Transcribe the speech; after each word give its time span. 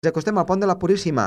Ens 0.00 0.08
acostem 0.08 0.38
al 0.40 0.46
pont 0.48 0.62
de 0.62 0.68
la 0.68 0.78
Puríssima, 0.80 1.26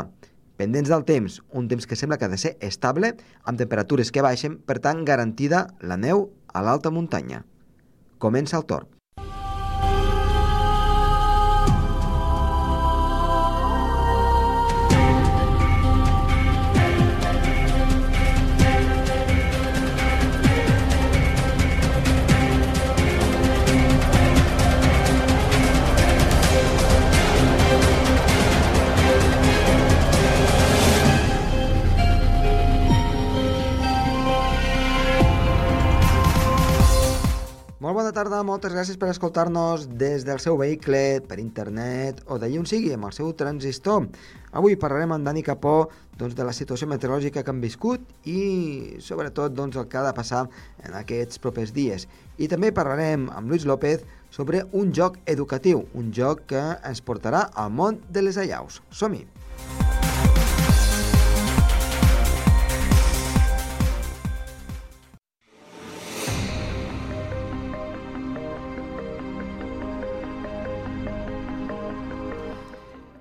pendents 0.57 0.89
del 0.89 1.03
temps, 1.05 1.33
un 1.59 1.67
temps 1.69 1.85
que 1.85 1.97
sembla 1.99 2.17
que 2.17 2.25
ha 2.25 2.31
de 2.31 2.39
ser 2.41 2.51
estable, 2.67 3.11
amb 3.45 3.59
temperatures 3.61 4.09
que 4.15 4.23
baixen, 4.25 4.55
per 4.65 4.79
tant 4.81 5.03
garantida 5.05 5.59
la 5.91 5.99
neu 6.07 6.23
a 6.49 6.63
l'alta 6.65 6.89
muntanya. 6.95 7.43
Comença 8.17 8.57
el 8.57 8.65
torn. 8.71 8.89
Tarda, 38.13 38.43
moltes 38.45 38.71
gràcies 38.73 38.97
per 39.01 39.09
escoltar-nos 39.11 39.87
des 39.99 40.23
del 40.27 40.39
seu 40.39 40.55
vehicle, 40.59 41.21
per 41.27 41.39
internet 41.41 42.21
o 42.29 42.37
d'allí 42.39 42.59
on 42.61 42.67
sigui, 42.69 42.93
amb 42.93 43.09
el 43.09 43.15
seu 43.15 43.31
transistor. 43.37 44.07
Avui 44.53 44.77
parlarem 44.79 45.15
amb 45.15 45.25
Dani 45.25 45.43
Capó 45.43 45.89
doncs, 46.17 46.35
de 46.37 46.45
la 46.45 46.53
situació 46.53 46.87
meteorològica 46.91 47.43
que 47.43 47.53
han 47.53 47.61
viscut 47.63 48.05
i 48.29 48.99
sobretot 49.01 49.55
doncs, 49.57 49.79
el 49.81 49.89
que 49.89 49.97
ha 49.99 50.05
de 50.05 50.13
passar 50.15 50.45
en 50.85 50.97
aquests 51.01 51.41
propers 51.43 51.73
dies. 51.73 52.07
I 52.37 52.49
també 52.51 52.71
parlarem 52.71 53.29
amb 53.33 53.49
Luis 53.49 53.65
López 53.65 54.05
sobre 54.33 54.63
un 54.71 54.93
joc 54.93 55.17
educatiu, 55.25 55.87
un 55.93 56.13
joc 56.13 56.45
que 56.53 56.63
ens 56.85 57.01
portarà 57.01 57.47
al 57.53 57.73
món 57.73 58.01
de 58.09 58.25
les 58.29 58.37
allaus. 58.37 58.81
Som-hi! 58.93 59.25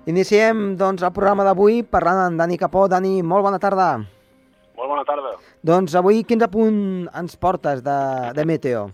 Iniciem 0.03 0.73
doncs, 0.75 0.99
el 0.99 1.13
programa 1.15 1.45
d'avui 1.47 1.77
parlant 1.87 2.25
amb 2.25 2.41
Dani 2.41 2.57
Capó. 2.59 2.89
Dani, 2.91 3.21
molt 3.23 3.45
bona 3.45 3.59
tarda. 3.63 3.85
Molt 4.75 4.89
bona 4.91 5.05
tarda. 5.07 5.37
Doncs 5.63 5.95
avui 5.95 6.25
quins 6.27 6.43
apunt 6.43 6.79
ens 7.21 7.37
portes 7.39 7.79
de, 7.85 7.95
de 8.35 8.43
Meteo? 8.43 8.89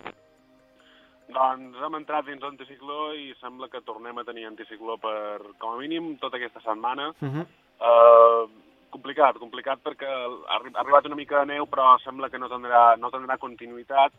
Doncs 1.33 1.81
hem 1.81 1.97
entrat 1.97 2.27
dins 2.27 2.45
l'anticicló 2.45 3.09
i 3.17 3.33
sembla 3.41 3.71
que 3.73 3.81
tornem 3.87 4.21
a 4.21 4.25
tenir 4.27 4.45
anticicló 4.51 4.99
per, 5.01 5.41
com 5.57 5.73
a 5.73 5.81
mínim, 5.81 6.11
tota 6.21 6.37
aquesta 6.37 6.61
setmana. 6.61 7.09
Uh 7.25 7.29
-huh. 7.33 7.45
uh, 7.89 8.43
complicat, 8.93 9.41
complicat 9.41 9.81
perquè 9.81 10.05
ha 10.05 10.61
arribat 10.81 11.09
una 11.09 11.17
mica 11.17 11.39
de 11.39 11.53
neu, 11.55 11.65
però 11.65 11.97
sembla 12.03 12.29
que 12.29 12.37
no 12.37 12.49
tindrà, 12.49 12.97
no 12.97 13.09
tindrà 13.09 13.37
continuïtat, 13.37 14.11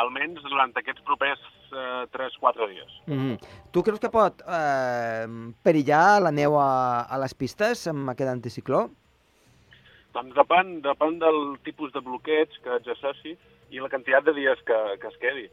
almenys 0.00 0.42
durant 0.46 0.72
aquests 0.78 1.02
propers 1.06 1.40
uh, 1.72 2.04
3-4 2.14 2.68
dies. 2.70 2.92
Uh 3.06 3.14
-huh. 3.14 3.36
Tu 3.72 3.82
creus 3.82 4.00
que 4.00 4.10
pot 4.10 4.42
eh, 4.46 5.26
perillar 5.62 6.20
la 6.22 6.30
neu 6.30 6.58
a, 6.60 7.02
a 7.02 7.18
les 7.18 7.34
pistes 7.34 7.86
amb 7.86 8.10
aquest 8.10 8.30
anticicló? 8.30 8.90
Doncs 10.12 10.34
depèn, 10.34 10.82
depèn 10.82 11.18
del 11.18 11.58
tipus 11.64 11.92
de 11.92 12.00
bloqueig 12.00 12.48
que 12.62 12.76
exerceixi 12.76 13.36
i 13.70 13.80
la 13.80 13.88
quantitat 13.88 14.24
de 14.24 14.32
dies 14.32 14.58
que, 14.68 14.78
que 15.00 15.08
es 15.08 15.16
quedi. 15.16 15.48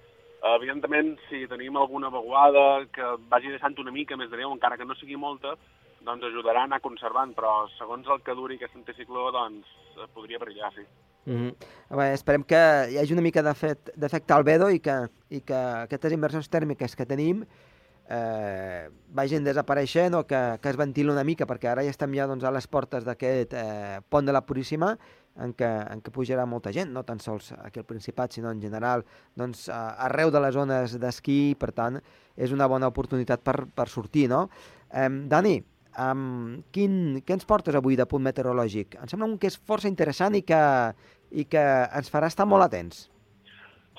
Evidentment, 0.56 1.18
si 1.30 1.48
tenim 1.48 1.76
alguna 1.76 2.10
vaguada 2.10 2.86
que 2.96 3.04
vagi 3.32 3.50
deixant 3.50 3.76
una 3.80 3.92
mica 3.92 4.18
més 4.18 4.30
de 4.30 4.38
neu, 4.38 4.52
encara 4.52 4.78
que 4.78 4.86
no 4.86 4.96
sigui 4.96 5.16
molta, 5.16 5.56
doncs 6.02 6.24
ajudarà 6.24 6.62
a 6.62 6.70
anar 6.70 6.80
conservant, 6.80 7.34
però 7.36 7.68
segons 7.78 8.08
el 8.08 8.22
que 8.24 8.36
duri 8.36 8.56
aquest 8.56 8.76
anticicló, 8.76 9.32
doncs 9.36 9.68
eh, 9.98 10.08
podria 10.16 10.40
perillar, 10.40 10.72
sí. 10.76 10.86
Uh 11.26 11.34
-huh. 11.34 11.56
Bé, 11.98 12.14
esperem 12.14 12.44
que 12.44 12.88
hi 12.92 12.98
hagi 12.98 13.14
una 13.14 13.22
mica 13.22 13.42
d'efecte 13.42 14.34
albedo 14.34 14.70
i 14.70 14.80
que, 14.80 15.10
i 15.30 15.42
que 15.42 15.56
aquestes 15.56 16.14
inversions 16.14 16.50
tèrmiques 16.50 16.96
que 16.96 17.06
tenim 17.06 17.46
eh, 18.10 18.90
vagin 19.14 19.44
desapareixent 19.46 20.18
o 20.18 20.26
que, 20.28 20.60
que 20.62 20.70
es 20.70 20.78
ventilin 20.78 21.14
una 21.14 21.24
mica, 21.24 21.46
perquè 21.46 21.70
ara 21.70 21.86
ja 21.86 21.94
estem 21.94 22.14
ja 22.18 22.28
doncs, 22.28 22.44
a 22.44 22.52
les 22.52 22.68
portes 22.68 23.06
d'aquest 23.06 23.54
eh, 23.54 24.00
pont 24.10 24.26
de 24.26 24.34
la 24.34 24.42
Puríssima, 24.42 24.96
en 25.40 25.54
què, 25.56 25.70
en 25.94 26.02
què 26.02 26.12
pujarà 26.12 26.46
molta 26.50 26.74
gent, 26.76 26.92
no 26.92 27.06
tan 27.08 27.22
sols 27.24 27.54
aquí 27.62 27.80
al 27.80 27.88
Principat, 27.88 28.34
sinó 28.34 28.52
en 28.52 28.62
general 28.62 29.06
doncs, 29.38 29.70
arreu 29.70 30.34
de 30.34 30.42
les 30.42 30.54
zones 30.58 30.98
d'esquí, 31.00 31.56
per 31.60 31.72
tant, 31.72 32.02
és 32.36 32.52
una 32.52 32.68
bona 32.68 32.90
oportunitat 32.90 33.46
per, 33.46 33.62
per 33.76 33.88
sortir, 33.88 34.28
no? 34.32 34.48
Eh, 34.90 35.08
Dani, 35.30 35.60
um, 36.08 36.60
quin, 36.76 37.22
què 37.26 37.36
ens 37.36 37.48
portes 37.50 37.76
avui 37.76 37.98
de 38.00 38.08
punt 38.10 38.24
meteorològic? 38.26 38.98
Em 39.02 39.12
sembla 39.12 39.28
un 39.30 39.38
que 39.40 39.50
és 39.52 39.60
força 39.60 39.92
interessant 39.92 40.38
i 40.40 40.44
que, 40.48 40.62
i 41.32 41.46
que 41.50 41.64
ens 42.00 42.12
farà 42.12 42.32
estar 42.32 42.48
molt 42.50 42.68
atents. 42.68 43.08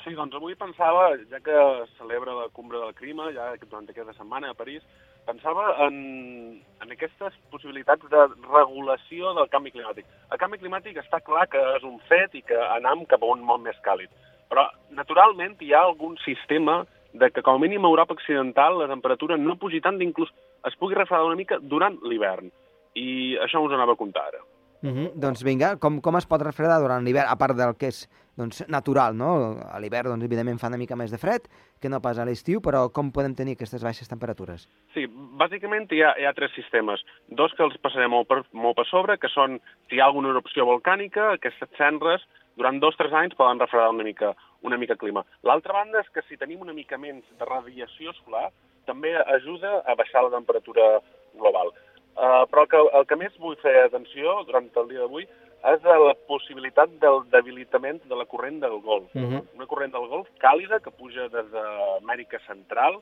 Sí, 0.00 0.14
doncs 0.16 0.32
avui 0.36 0.54
pensava, 0.56 1.10
ja 1.28 1.42
que 1.44 1.54
celebra 1.98 2.32
la 2.32 2.48
cumbre 2.56 2.78
del 2.80 2.94
clima, 2.96 3.28
ja 3.36 3.50
durant 3.66 3.88
aquesta 3.90 4.14
setmana 4.16 4.54
a 4.54 4.56
París, 4.56 4.80
pensava 5.26 5.74
en, 5.86 6.62
en 6.80 6.94
aquestes 6.94 7.36
possibilitats 7.52 8.08
de 8.08 8.22
regulació 8.46 9.34
del 9.36 9.50
canvi 9.52 9.74
climàtic. 9.74 10.08
El 10.32 10.40
canvi 10.40 10.60
climàtic 10.62 10.96
està 11.02 11.20
clar 11.20 11.44
que 11.52 11.60
és 11.76 11.84
un 11.84 11.98
fet 12.08 12.34
i 12.38 12.42
que 12.46 12.56
anam 12.78 13.04
cap 13.10 13.20
a 13.20 13.32
un 13.34 13.44
món 13.44 13.60
més 13.66 13.76
càlid. 13.84 14.08
Però, 14.50 14.64
naturalment, 14.96 15.58
hi 15.60 15.74
ha 15.74 15.84
algun 15.84 16.16
sistema 16.24 16.80
de 17.12 17.28
que, 17.30 17.42
com 17.42 17.58
a 17.58 17.62
mínim, 17.62 17.84
a 17.84 17.92
Europa 17.92 18.16
Occidental 18.16 18.78
la 18.80 18.88
temperatura 18.88 19.36
no 19.36 19.58
pugi 19.60 19.82
tant, 19.84 20.00
inclús 20.00 20.32
es 20.66 20.76
pugui 20.80 20.98
refredar 20.98 21.26
una 21.26 21.38
mica 21.38 21.58
durant 21.60 21.98
l'hivern. 22.02 22.50
I 22.98 23.36
això 23.44 23.62
us 23.62 23.72
anava 23.72 23.94
a 23.94 24.00
contar 24.00 24.26
ara. 24.28 24.42
Uh 24.82 24.88
-huh. 24.88 25.12
Doncs 25.14 25.42
vinga, 25.44 25.76
com, 25.76 26.00
com 26.00 26.16
es 26.16 26.26
pot 26.26 26.40
refredar 26.40 26.80
durant 26.80 27.04
l'hivern, 27.04 27.28
a 27.28 27.36
part 27.36 27.54
del 27.56 27.76
que 27.76 27.88
és 27.88 28.08
doncs, 28.36 28.64
natural, 28.68 29.14
no? 29.14 29.60
A 29.70 29.78
l'hivern, 29.78 30.08
doncs, 30.08 30.24
evidentment, 30.24 30.58
fa 30.58 30.68
una 30.68 30.78
mica 30.78 30.96
més 30.96 31.10
de 31.10 31.18
fred 31.18 31.42
que 31.80 31.88
no 31.88 32.00
pas 32.00 32.18
a 32.18 32.24
l'estiu, 32.24 32.60
però 32.60 32.88
com 32.92 33.12
podem 33.12 33.34
tenir 33.34 33.52
aquestes 33.52 33.84
baixes 33.84 34.08
temperatures? 34.08 34.68
Sí, 34.94 35.06
bàsicament 35.06 35.86
hi 35.92 36.02
ha, 36.02 36.14
hi 36.18 36.24
ha 36.24 36.32
tres 36.32 36.52
sistemes. 36.52 37.04
Dos 37.28 37.52
que 37.52 37.62
els 37.62 37.76
passarem 37.78 38.10
molt 38.10 38.28
per, 38.28 38.44
molt 38.52 38.76
per 38.76 38.86
sobre, 38.86 39.18
que 39.18 39.28
són, 39.28 39.60
si 39.88 39.96
hi 39.96 40.00
ha 40.00 40.06
alguna 40.06 40.30
erupció 40.30 40.64
volcànica, 40.64 41.32
aquestes 41.32 41.68
cendres, 41.76 42.24
durant 42.56 42.80
dos 42.80 42.94
o 42.94 42.98
tres 42.98 43.12
anys 43.12 43.36
poden 43.36 43.60
refredar 43.60 43.90
una 43.90 44.04
mica, 44.04 44.34
una 44.62 44.78
mica 44.78 44.94
el 44.94 44.98
clima. 44.98 45.24
L'altra 45.42 45.72
banda 45.72 46.00
és 46.00 46.08
que 46.08 46.22
si 46.22 46.36
tenim 46.36 46.60
una 46.60 46.72
mica 46.72 46.98
menys 46.98 47.24
de 47.38 47.44
radiació 47.44 48.12
solar, 48.24 48.50
també 48.90 49.14
ajuda 49.38 49.78
a 49.86 49.96
baixar 49.98 50.26
la 50.26 50.34
temperatura 50.34 50.90
global. 51.38 51.72
Uh, 52.20 52.44
però 52.50 52.66
el 52.66 52.68
que, 52.72 52.80
el 52.98 53.06
que 53.08 53.16
més 53.16 53.38
vull 53.40 53.56
fer 53.62 53.76
atenció 53.86 54.42
durant 54.48 54.66
el 54.82 54.90
dia 54.90 55.04
d'avui 55.04 55.24
és 55.70 55.84
a 55.84 55.96
la 56.00 56.12
possibilitat 56.28 56.92
del 57.00 57.22
debilitament 57.32 58.00
de 58.08 58.16
la 58.16 58.26
corrent 58.28 58.60
del 58.60 58.78
Golf. 58.80 59.14
Uh 59.14 59.22
-huh. 59.22 59.42
Una 59.56 59.66
corrent 59.66 59.92
del 59.92 60.08
Golf 60.08 60.28
càlida 60.40 60.80
que 60.80 60.90
puja 60.90 61.28
des 61.28 61.50
d'Amèrica 61.52 62.38
Central 62.46 63.00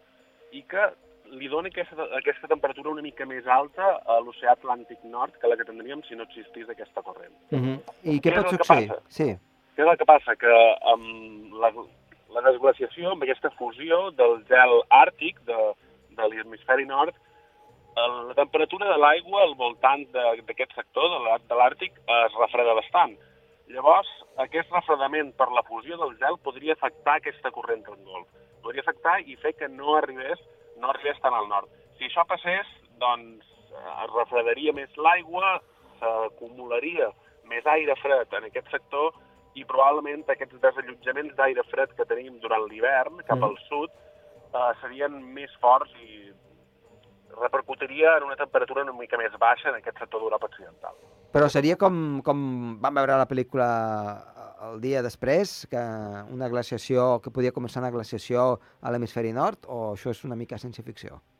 i 0.52 0.62
que 0.62 0.90
li 1.30 1.48
dona 1.48 1.68
aquesta, 1.68 2.08
aquesta 2.16 2.48
temperatura 2.48 2.90
una 2.90 3.02
mica 3.02 3.26
més 3.26 3.46
alta 3.46 4.00
a 4.04 4.18
l'oceà 4.20 4.54
Atlàntic 4.56 5.02
Nord 5.04 5.36
que 5.40 5.48
la 5.48 5.56
que 5.56 5.64
tindríem 5.64 6.02
si 6.02 6.16
no 6.16 6.24
existís 6.24 6.68
aquesta 6.68 7.02
corrent. 7.02 7.34
Uh 7.50 7.58
-huh. 7.58 7.78
I 8.02 8.20
què 8.20 8.30
Què 8.30 8.34
pot 8.34 8.44
el 8.44 8.58
que 8.58 8.64
succeir? 8.64 8.88
passa? 8.88 9.02
Sí. 9.08 9.28
Què 9.76 9.82
és 9.84 9.90
el 9.90 9.98
que 9.98 10.04
passa? 10.04 10.36
Que 10.36 10.54
amb 10.92 11.52
la, 11.54 11.72
la 12.38 12.50
desglaciació, 12.50 13.12
amb 13.12 13.22
aquesta 13.26 13.50
fusió 13.58 14.10
del 14.18 14.44
gel 14.48 14.74
àrtic 14.90 15.40
de, 15.48 15.56
de 16.18 16.28
l'hemisferi 16.28 16.86
nord, 16.86 17.14
el- 17.98 18.28
la 18.28 18.34
temperatura 18.38 18.88
de 18.92 18.98
l'aigua 19.02 19.42
al 19.42 19.54
voltant 19.58 20.04
d'aquest 20.12 20.74
sector, 20.74 21.08
de 21.10 21.18
l'Àr- 21.24 21.46
de 21.48 21.54
l'Àrtic, 21.58 21.92
es 22.24 22.36
refreda 22.38 22.74
bastant. 22.78 23.16
Llavors, 23.68 24.08
aquest 24.38 24.70
refredament 24.72 25.34
per 25.36 25.50
la 25.52 25.62
fusió 25.66 25.96
del 26.00 26.14
gel 26.18 26.38
podria 26.44 26.72
afectar 26.78 27.16
aquesta 27.18 27.50
corrent 27.50 27.82
del 27.84 27.98
Golf. 28.04 28.28
Podria 28.62 28.80
afectar 28.86 29.18
i 29.26 29.36
fer 29.36 29.52
que 29.58 29.68
no 29.68 29.96
arribés, 29.96 30.38
no 30.78 30.88
arribés 30.90 31.18
tan 31.20 31.34
al 31.34 31.48
nord. 31.48 31.68
Si 31.98 32.06
això 32.06 32.24
passés, 32.26 32.66
doncs 33.02 33.44
eh, 33.72 34.04
es 34.04 34.10
refredaria 34.14 34.72
més 34.72 34.94
l'aigua, 34.96 35.58
s'acumularia 35.98 37.10
més 37.50 37.66
aire 37.66 37.94
fred 38.02 38.32
en 38.38 38.44
aquest 38.48 38.70
sector 38.70 39.12
i 39.58 39.64
probablement 39.68 40.24
aquests 40.34 40.60
desallotjaments 40.62 41.36
d'aire 41.38 41.64
fred 41.70 41.94
que 41.98 42.06
tenim 42.10 42.38
durant 42.44 42.66
l'hivern 42.70 43.22
cap 43.26 43.38
Mm. 43.38 43.44
al 43.50 43.56
sud 43.68 43.90
eh, 44.54 44.72
serien 44.80 45.18
més 45.34 45.50
forts 45.60 45.92
i 46.02 46.32
repercutiria 47.40 48.16
en 48.16 48.24
una 48.24 48.36
temperatura 48.36 48.82
una 48.82 48.92
mica 48.92 49.18
més 49.18 49.34
baixa 49.38 49.68
en 49.70 49.76
aquest 49.78 49.98
sector 49.98 50.20
d'Europa 50.20 50.46
Occidental. 50.46 50.94
Però 51.32 51.48
seria 51.52 51.76
com, 51.76 52.20
com 52.24 52.78
vam 52.80 52.94
veure 52.94 53.12
a 53.14 53.18
la 53.20 53.28
pel·lícula 53.28 53.68
el 54.68 54.80
dia 54.80 55.02
després, 55.02 55.66
que 55.70 55.78
una 56.34 56.48
glaciació, 56.48 57.20
que 57.22 57.30
podia 57.30 57.52
començar 57.54 57.82
una 57.82 57.92
glaciació 57.94 58.58
a 58.80 58.90
l'hemisferi 58.90 59.32
nord, 59.32 59.68
o 59.68 59.92
això 59.92 60.10
és 60.10 60.24
una 60.24 60.34
mica 60.36 60.58
ciència-ficció? 60.58 61.20
Bé, 61.20 61.37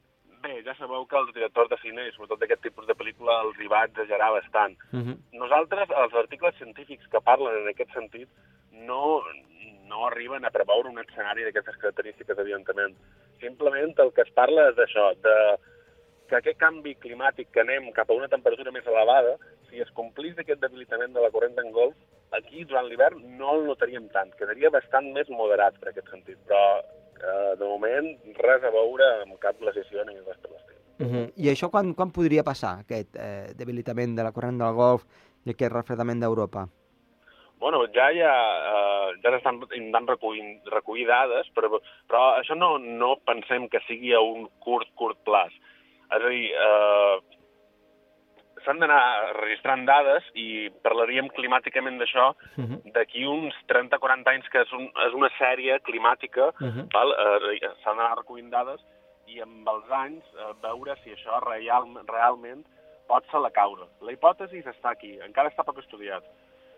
ja 0.69 0.77
sabeu 0.77 1.07
que 1.09 1.17
els 1.17 1.33
directors 1.35 1.71
de 1.73 1.79
cine, 1.83 2.05
i 2.05 2.15
sobretot 2.15 2.43
d'aquest 2.43 2.67
tipus 2.67 2.89
de 2.89 2.97
pel·lícula, 2.99 3.41
els 3.47 3.61
hi 3.61 3.71
va 3.73 3.85
exagerar 3.89 4.31
bastant. 4.37 4.77
Uh 4.93 5.01
-huh. 5.01 5.17
Nosaltres, 5.43 5.91
els 6.03 6.15
articles 6.23 6.59
científics 6.61 7.09
que 7.13 7.25
parlen 7.31 7.63
en 7.63 7.69
aquest 7.69 7.93
sentit, 7.93 8.29
no, 8.73 9.23
no 9.91 10.07
arriben 10.07 10.45
a 10.45 10.51
preveure 10.51 10.91
un 10.91 10.99
escenari 10.99 11.45
d'aquestes 11.45 11.77
característiques, 11.77 12.39
evidentment. 12.39 12.95
Simplement 13.41 13.95
el 13.99 14.13
que 14.13 14.23
es 14.23 14.33
parla 14.41 14.69
és 14.71 14.77
d'això, 14.77 15.15
de 15.27 15.37
que 16.29 16.37
aquest 16.37 16.59
canvi 16.61 16.95
climàtic 17.05 17.51
que 17.51 17.61
anem 17.61 17.91
cap 17.97 18.11
a 18.11 18.15
una 18.15 18.29
temperatura 18.29 18.71
més 18.71 18.87
elevada, 18.87 19.37
si 19.71 19.81
es 19.81 19.91
complís 19.97 20.39
aquest 20.39 20.61
debilitament 20.61 21.15
de 21.15 21.21
la 21.21 21.31
corrent 21.31 21.55
d'en 21.57 21.73
golf, 21.73 21.97
aquí 22.39 22.65
durant 22.65 22.87
l'hivern 22.89 23.23
no 23.39 23.55
el 23.55 23.67
notaríem 23.67 24.09
tant, 24.13 24.31
quedaria 24.37 24.71
bastant 24.71 25.13
més 25.13 25.29
moderat 25.29 25.79
per 25.81 25.89
aquest 25.91 26.11
sentit, 26.13 26.39
però 26.49 26.63
eh, 27.19 27.53
de 27.59 27.67
moment 27.67 28.09
res 28.39 28.65
a 28.65 28.73
veure 28.75 29.13
amb 29.23 29.39
cap 29.43 29.59
glaciació 29.61 30.05
ni 30.07 30.17
res 30.19 30.39
per 30.39 30.51
l'estil. 30.51 30.77
Uh 30.99 31.07
-huh. 31.07 31.27
I 31.37 31.51
això 31.51 31.71
quan, 31.71 31.95
quan 31.95 32.11
podria 32.11 32.43
passar, 32.43 32.81
aquest 32.81 33.17
eh, 33.17 33.53
debilitament 33.55 34.17
de 34.17 34.23
la 34.23 34.33
corrent 34.33 34.59
del 34.59 34.75
golf 34.75 35.05
i 35.45 35.51
aquest 35.51 35.73
refredament 35.73 36.21
d'Europa? 36.21 36.69
Bueno, 37.59 37.87
ja 37.95 38.11
hi 38.13 38.21
ha, 38.23 38.35
eh, 38.71 39.09
ja 39.23 39.31
s'estan 39.31 39.57
intentant 39.75 40.07
recollir, 40.09 40.61
recollir 40.71 41.07
dades, 41.07 41.49
però, 41.55 41.81
però 42.07 42.39
això 42.39 42.55
no, 42.55 42.79
no 42.79 43.17
pensem 43.27 43.69
que 43.69 43.81
sigui 43.87 44.13
a 44.15 44.21
un 44.21 44.49
curt, 44.59 44.89
curt 44.95 45.19
plaç. 45.25 45.53
És 46.17 46.23
a 46.23 46.29
dir, 46.29 46.53
eh, 46.55 47.38
s'han 48.69 48.83
d'anar 48.83 49.33
registrant 49.41 49.87
dades 49.89 50.27
i 50.37 50.69
parlaríem 50.85 51.31
climàticament 51.33 51.97
d'això 51.99 52.35
Uh 52.59 52.65
-huh. 52.65 52.93
d'aquí 52.93 53.25
uns 53.25 53.55
30-40 53.67 54.29
anys, 54.29 54.49
que 54.53 54.61
és, 54.61 54.73
un, 54.73 54.85
és 55.07 55.13
una 55.15 55.31
sèrie 55.39 55.81
climàtica, 55.81 56.53
Uh 56.61 56.69
-huh. 56.69 56.85
val? 56.93 57.11
Eh, 57.13 57.71
s'han 57.83 57.97
d'anar 57.97 58.19
recollint 58.19 58.51
dades 58.51 58.81
i 59.27 59.41
amb 59.41 59.67
els 59.69 59.91
anys 59.91 60.25
eh, 60.37 60.53
veure 60.63 60.97
si 61.03 61.11
això 61.11 61.41
real, 61.49 61.85
realment 62.07 62.65
pot 63.09 63.25
ser 63.31 63.41
la 63.41 63.51
causa. 63.51 63.87
La 64.03 64.13
hipòtesi 64.13 64.63
està 64.63 64.91
aquí, 64.91 65.19
encara 65.21 65.49
està 65.49 65.65
poc 65.65 65.79
estudiat, 65.79 66.23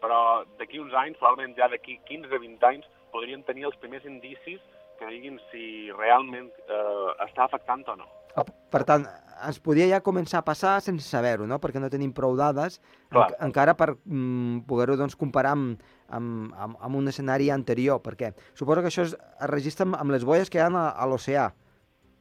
però 0.00 0.44
d'aquí 0.58 0.78
uns 0.78 0.94
anys, 0.94 1.18
probablement 1.18 1.56
ja 1.56 1.68
d'aquí 1.68 1.98
15-20 2.08 2.62
anys, 2.62 2.86
podríem 3.12 3.42
tenir 3.42 3.64
els 3.64 3.76
primers 3.76 4.04
indicis 4.04 4.60
que 4.98 5.06
diguin 5.06 5.40
si 5.50 5.90
realment 5.98 6.50
eh, 6.68 7.24
està 7.26 7.44
afectant 7.44 7.82
o 7.88 7.96
no. 7.96 8.06
Ah, 8.36 8.44
Per 8.70 8.82
tant, 8.86 9.06
ens 9.46 9.58
podria 9.62 9.88
ja 9.90 10.02
començar 10.04 10.40
a 10.40 10.46
passar 10.46 10.74
sense 10.84 11.06
saber-ho, 11.06 11.46
no? 11.48 11.58
Perquè 11.62 11.80
no 11.82 11.90
tenim 11.92 12.12
prou 12.16 12.36
dades 12.38 12.78
Clar. 13.10 13.30
en, 13.30 13.48
encara 13.48 13.74
per 13.78 13.94
mm, 13.96 14.66
poder-ho 14.68 14.98
doncs, 15.00 15.16
comparar 15.18 15.56
amb, 15.56 15.80
amb, 16.08 16.52
amb, 16.54 16.78
amb 16.78 17.00
un 17.00 17.10
escenari 17.10 17.50
anterior, 17.50 18.02
perquè 18.04 18.34
suposo 18.54 18.84
que 18.84 18.92
això 18.92 19.06
es, 19.08 19.16
es 19.16 19.50
registra 19.50 19.88
amb, 19.88 19.98
amb 19.98 20.14
les 20.14 20.26
boies 20.28 20.52
que 20.52 20.60
hi 20.60 20.64
ha 20.64 20.70
a, 20.70 20.86
a 20.92 21.08
l'oceà 21.10 21.50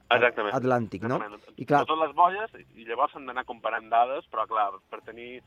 Exactament. 0.10 0.56
Atlàntic, 0.58 1.04
no? 1.06 1.20
Exactament. 1.22 1.58
I 1.62 1.66
clar, 1.70 1.84
Totes 1.86 2.02
les 2.02 2.14
bolles, 2.18 2.54
i 2.74 2.88
llavors 2.88 3.14
s'han 3.14 3.28
d'anar 3.30 3.46
comparant 3.46 3.90
dades, 3.92 4.26
però 4.34 4.48
clar, 4.50 4.72
per 4.90 5.04
tenir... 5.06 5.44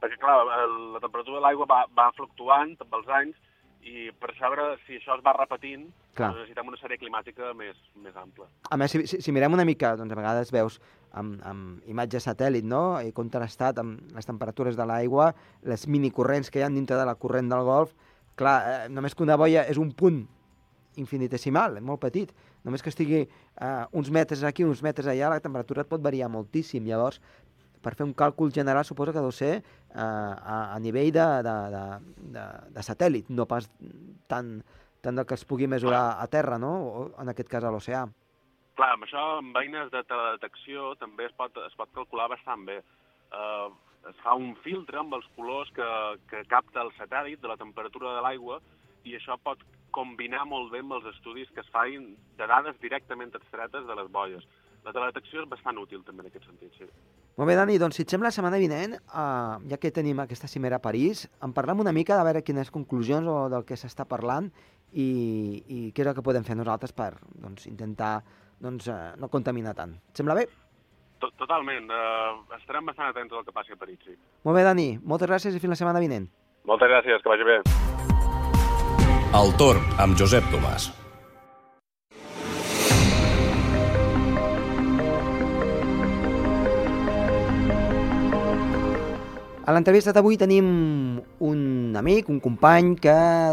Perquè 0.00 0.16
clar, 0.20 0.36
la 0.46 1.00
temperatura 1.02 1.40
de 1.40 1.42
l'aigua 1.44 1.66
va, 1.68 1.80
va 1.92 2.06
fluctuant 2.16 2.76
amb 2.80 2.94
els 3.00 3.10
anys 3.18 3.49
i 3.80 4.10
per 4.20 4.34
saber 4.36 4.64
si 4.84 4.98
això 4.98 5.14
es 5.16 5.22
va 5.24 5.32
repetint 5.36 5.86
Clar. 6.14 6.30
doncs 6.30 6.42
necessitem 6.42 6.68
una 6.68 6.80
sèrie 6.80 7.00
climàtica 7.00 7.52
més, 7.56 7.78
més 7.96 8.16
ampla. 8.16 8.46
a 8.70 8.76
més, 8.76 8.92
si, 8.92 9.06
si, 9.08 9.20
si 9.24 9.32
mirem 9.32 9.56
una 9.56 9.64
mica, 9.64 9.94
doncs 9.96 10.12
a 10.12 10.18
vegades 10.18 10.52
veus 10.52 10.80
amb, 11.16 11.40
amb 11.46 11.88
imatges 11.90 12.28
satèl·lit, 12.28 12.66
no?, 12.66 13.00
i 13.00 13.14
contrastat 13.16 13.80
amb 13.80 14.12
les 14.16 14.28
temperatures 14.28 14.76
de 14.76 14.86
l'aigua, 14.86 15.30
les 15.62 15.86
minicorrents 15.88 16.50
que 16.50 16.60
hi 16.60 16.66
ha 16.66 16.70
dintre 16.72 16.98
de 17.00 17.08
la 17.08 17.16
corrent 17.16 17.48
del 17.50 17.64
golf, 17.64 17.96
clar, 18.36 18.58
eh, 18.60 18.84
només 18.92 19.16
que 19.16 19.24
una 19.24 19.38
boia 19.40 19.64
és 19.68 19.80
un 19.80 19.94
punt 19.96 20.22
infinitesimal, 21.00 21.78
molt 21.84 22.02
petit. 22.02 22.32
Només 22.66 22.82
que 22.84 22.90
estigui 22.92 23.20
eh, 23.22 23.84
uns 23.96 24.10
metres 24.12 24.42
aquí, 24.44 24.66
uns 24.66 24.82
metres 24.84 25.08
allà, 25.08 25.30
la 25.32 25.40
temperatura 25.40 25.84
et 25.84 25.90
pot 25.90 26.02
variar 26.02 26.28
moltíssim. 26.32 26.84
Llavors, 26.84 27.20
per 27.82 27.94
fer 27.98 28.06
un 28.06 28.14
càlcul 28.16 28.52
general 28.54 28.84
suposo 28.84 29.14
que 29.14 29.24
deu 29.24 29.32
ser 29.32 29.52
eh, 29.56 30.00
a, 30.00 30.58
a 30.74 30.78
nivell 30.82 31.12
de, 31.16 31.26
de, 31.46 31.56
de, 31.74 31.84
de, 32.36 32.46
de 32.76 32.86
satèl·lit, 32.86 33.30
no 33.32 33.48
pas 33.50 33.68
tant, 34.28 34.58
tant 35.00 35.20
del 35.20 35.26
que 35.26 35.38
es 35.38 35.46
pugui 35.48 35.68
mesurar 35.70 36.20
a 36.20 36.26
terra, 36.32 36.58
no? 36.58 36.72
O, 36.88 37.04
en 37.22 37.32
aquest 37.32 37.50
cas 37.52 37.64
a 37.64 37.72
l'oceà. 37.72 38.06
Clar, 38.78 38.90
amb 38.96 39.04
això, 39.04 39.22
amb 39.40 39.56
eines 39.60 39.90
de 39.92 40.02
teledetecció, 40.08 40.94
també 41.00 41.26
es 41.28 41.36
pot, 41.36 41.56
es 41.66 41.76
pot 41.76 41.90
calcular 41.96 42.30
bastant 42.32 42.64
bé. 42.68 42.78
Uh, 43.30 43.68
es 44.08 44.16
fa 44.24 44.34
un 44.38 44.54
filtre 44.64 45.00
amb 45.00 45.12
els 45.18 45.26
colors 45.36 45.68
que, 45.76 45.88
que 46.30 46.44
capta 46.48 46.84
el 46.86 46.92
satèl·lit 46.96 47.42
de 47.42 47.50
la 47.50 47.58
temperatura 47.60 48.14
de 48.16 48.24
l'aigua 48.24 48.60
i 49.04 49.16
això 49.16 49.36
pot 49.44 49.60
combinar 49.94 50.46
molt 50.48 50.70
bé 50.72 50.80
amb 50.84 50.96
els 50.96 51.08
estudis 51.12 51.50
que 51.54 51.60
es 51.64 51.70
facin 51.74 52.12
de 52.38 52.48
dades 52.48 52.78
directament 52.80 53.34
extretes 53.36 53.86
de 53.86 53.96
les 53.98 54.10
bolles. 54.12 54.46
La 54.84 54.94
teledetecció 54.96 55.42
és 55.42 55.50
bastant 55.50 55.80
útil 55.82 56.04
també 56.06 56.24
en 56.24 56.30
aquest 56.30 56.46
sentit, 56.48 56.76
sí. 56.78 56.88
Molt 57.40 57.48
bé, 57.48 57.54
Dani, 57.56 57.78
doncs 57.80 57.96
si 57.96 58.02
et 58.04 58.12
sembla, 58.12 58.28
la 58.28 58.36
setmana 58.36 58.58
vinent, 58.60 58.98
eh, 59.00 59.68
ja 59.70 59.78
que 59.80 59.90
tenim 59.96 60.18
aquesta 60.20 60.44
cimera 60.44 60.76
a 60.76 60.84
París, 60.84 61.22
en 61.40 61.54
parlem 61.56 61.80
una 61.80 61.94
mica 61.96 62.18
de 62.18 62.26
veure 62.26 62.42
quines 62.44 62.68
conclusions 62.70 63.24
o 63.24 63.48
del 63.48 63.64
que 63.64 63.78
s'està 63.80 64.04
parlant 64.04 64.50
i, 64.92 65.06
i 65.64 65.78
què 65.96 66.04
és 66.04 66.10
el 66.12 66.18
que 66.18 66.26
podem 66.26 66.44
fer 66.44 66.58
nosaltres 66.60 66.92
per 66.92 67.14
doncs, 67.32 67.64
intentar 67.72 68.18
doncs, 68.60 68.92
eh, 68.92 69.16
no 69.16 69.32
contaminar 69.32 69.72
tant. 69.72 69.96
Et 70.12 70.20
sembla 70.20 70.36
bé? 70.36 70.44
Tot, 71.16 71.32
totalment. 71.40 71.88
Uh, 71.88 72.44
estarem 72.60 72.92
bastant 72.92 73.08
atents 73.08 73.32
al 73.32 73.48
que 73.48 73.56
passi 73.56 73.72
a 73.72 73.80
París, 73.80 74.04
sí. 74.04 74.20
Molt 74.44 74.60
bé, 74.60 74.68
Dani, 74.68 74.90
moltes 75.00 75.32
gràcies 75.32 75.56
i 75.56 75.64
fins 75.64 75.78
la 75.78 75.80
setmana 75.80 76.04
vinent. 76.04 76.28
Moltes 76.68 76.92
gràcies, 76.92 77.24
que 77.24 77.38
vagi 77.38 77.48
bé. 77.54 77.62
El 79.32 79.56
torn 79.56 79.80
amb 79.96 80.12
Josep 80.12 80.44
Tomàs. 80.52 80.92
A 89.70 89.72
l'entrevista 89.76 90.10
d'avui 90.10 90.34
tenim 90.34 90.66
un 91.46 91.60
amic, 91.94 92.26
un 92.32 92.40
company 92.42 92.96
que 92.98 93.12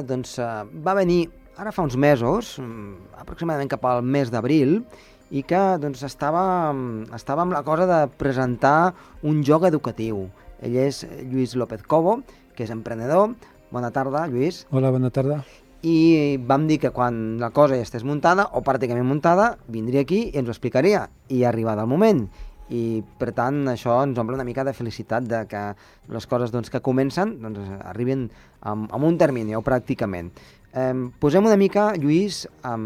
doncs, 0.10 0.32
eh, 0.42 0.46
va 0.82 0.96
venir 0.98 1.28
ara 1.62 1.70
fa 1.70 1.84
uns 1.86 1.94
mesos, 1.94 2.56
mm, 2.58 3.20
aproximadament 3.22 3.70
cap 3.70 3.86
al 3.86 4.02
mes 4.02 4.32
d'abril, 4.34 4.82
i 5.30 5.44
que 5.44 5.60
doncs, 5.78 6.02
estava, 6.02 6.74
estava 7.14 7.44
amb 7.44 7.54
la 7.54 7.62
cosa 7.62 7.86
de 7.86 8.00
presentar 8.18 8.96
un 9.22 9.44
joc 9.44 9.66
educatiu. 9.66 10.32
Ell 10.60 10.76
és 10.88 11.06
Lluís 11.30 11.54
López 11.54 11.84
Cobo, 11.84 12.24
que 12.56 12.64
és 12.64 12.72
emprenedor. 12.72 13.36
Bona 13.70 13.92
tarda, 13.92 14.26
Lluís. 14.26 14.66
Hola, 14.72 14.90
bona 14.90 15.12
tarda. 15.12 15.44
I 15.84 16.40
vam 16.42 16.66
dir 16.66 16.80
que 16.80 16.90
quan 16.90 17.38
la 17.38 17.52
cosa 17.52 17.76
ja 17.76 17.86
estés 17.86 18.04
muntada, 18.04 18.50
o 18.54 18.64
pràcticament 18.64 19.06
muntada, 19.06 19.60
vindria 19.68 20.02
aquí 20.02 20.32
i 20.34 20.40
ens 20.40 20.50
ho 20.50 20.52
explicaria. 20.52 21.12
I 21.30 21.44
ha 21.44 21.50
arribat 21.50 21.78
el 21.78 21.86
moment. 21.86 22.26
I, 22.74 23.02
per 23.20 23.32
tant, 23.32 23.62
això 23.72 23.96
ens 24.04 24.18
omple 24.20 24.36
una 24.36 24.46
mica 24.48 24.66
de 24.68 24.76
felicitat 24.76 25.28
de 25.28 25.46
que 25.48 25.64
les 26.12 26.28
coses 26.28 26.52
doncs, 26.52 26.72
que 26.74 26.84
comencen 26.84 27.38
doncs, 27.40 27.64
arribin 27.88 28.28
amb, 28.62 28.90
amb 28.92 29.08
un 29.08 29.18
termini, 29.20 29.56
o 29.56 29.64
pràcticament. 29.64 30.34
Eh, 30.76 30.94
posem 31.24 31.48
una 31.48 31.58
mica, 31.58 31.94
Lluís, 31.96 32.44
en, 32.68 32.84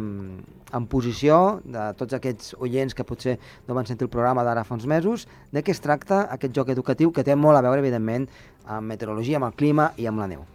en 0.71 0.87
posició 0.87 1.59
de 1.65 1.89
tots 1.99 2.15
aquests 2.15 2.55
oients 2.61 2.95
que 2.95 3.05
potser 3.07 3.37
no 3.67 3.75
van 3.77 3.89
sentir 3.89 4.05
el 4.07 4.13
programa 4.13 4.45
d'ara 4.47 4.63
fa 4.67 4.77
uns 4.77 4.87
mesos, 4.87 5.27
de 5.51 5.65
què 5.65 5.73
es 5.73 5.83
tracta 5.83 6.23
aquest 6.31 6.55
joc 6.55 6.71
educatiu 6.71 7.11
que 7.11 7.25
té 7.25 7.35
molt 7.35 7.57
a 7.57 7.65
veure, 7.65 7.81
evidentment, 7.81 8.29
amb 8.65 8.93
meteorologia, 8.93 9.41
amb 9.41 9.49
el 9.49 9.57
clima 9.57 9.91
i 9.97 10.07
amb 10.07 10.21
la 10.21 10.29
neu. 10.31 10.45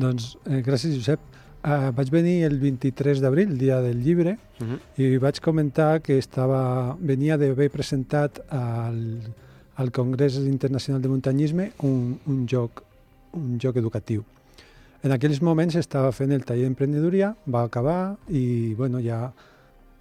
Doncs 0.00 0.34
eh, 0.46 0.60
gràcies, 0.66 0.96
Josep. 0.98 1.39
Uh, 1.60 1.90
vaig 1.92 2.08
venir 2.08 2.44
el 2.46 2.54
23 2.58 3.20
d'abril, 3.20 3.58
dia 3.58 3.80
del 3.84 3.98
llibre, 4.02 4.38
Uh 4.60 4.66
-huh. 4.66 4.78
i 4.96 5.16
vaig 5.18 5.40
comentar 5.40 6.00
que 6.02 6.16
estava, 6.18 6.96
venia 7.00 7.36
d'haver 7.36 7.70
presentat 7.70 8.40
al, 8.50 9.20
al 9.76 9.90
Congrés 9.90 10.36
Internacional 10.36 11.00
de 11.02 11.08
Muntanyisme 11.08 11.72
un, 11.82 12.18
un, 12.26 12.46
joc, 12.46 12.82
un 13.32 13.58
joc 13.58 13.76
educatiu. 13.76 14.22
En 15.02 15.12
aquells 15.12 15.40
moments 15.40 15.74
estava 15.76 16.12
fent 16.12 16.32
el 16.32 16.44
taller 16.44 16.64
d'emprenedoria, 16.64 17.34
va 17.46 17.62
acabar 17.62 18.16
i 18.28 18.74
bueno, 18.74 18.98
ja 19.00 19.32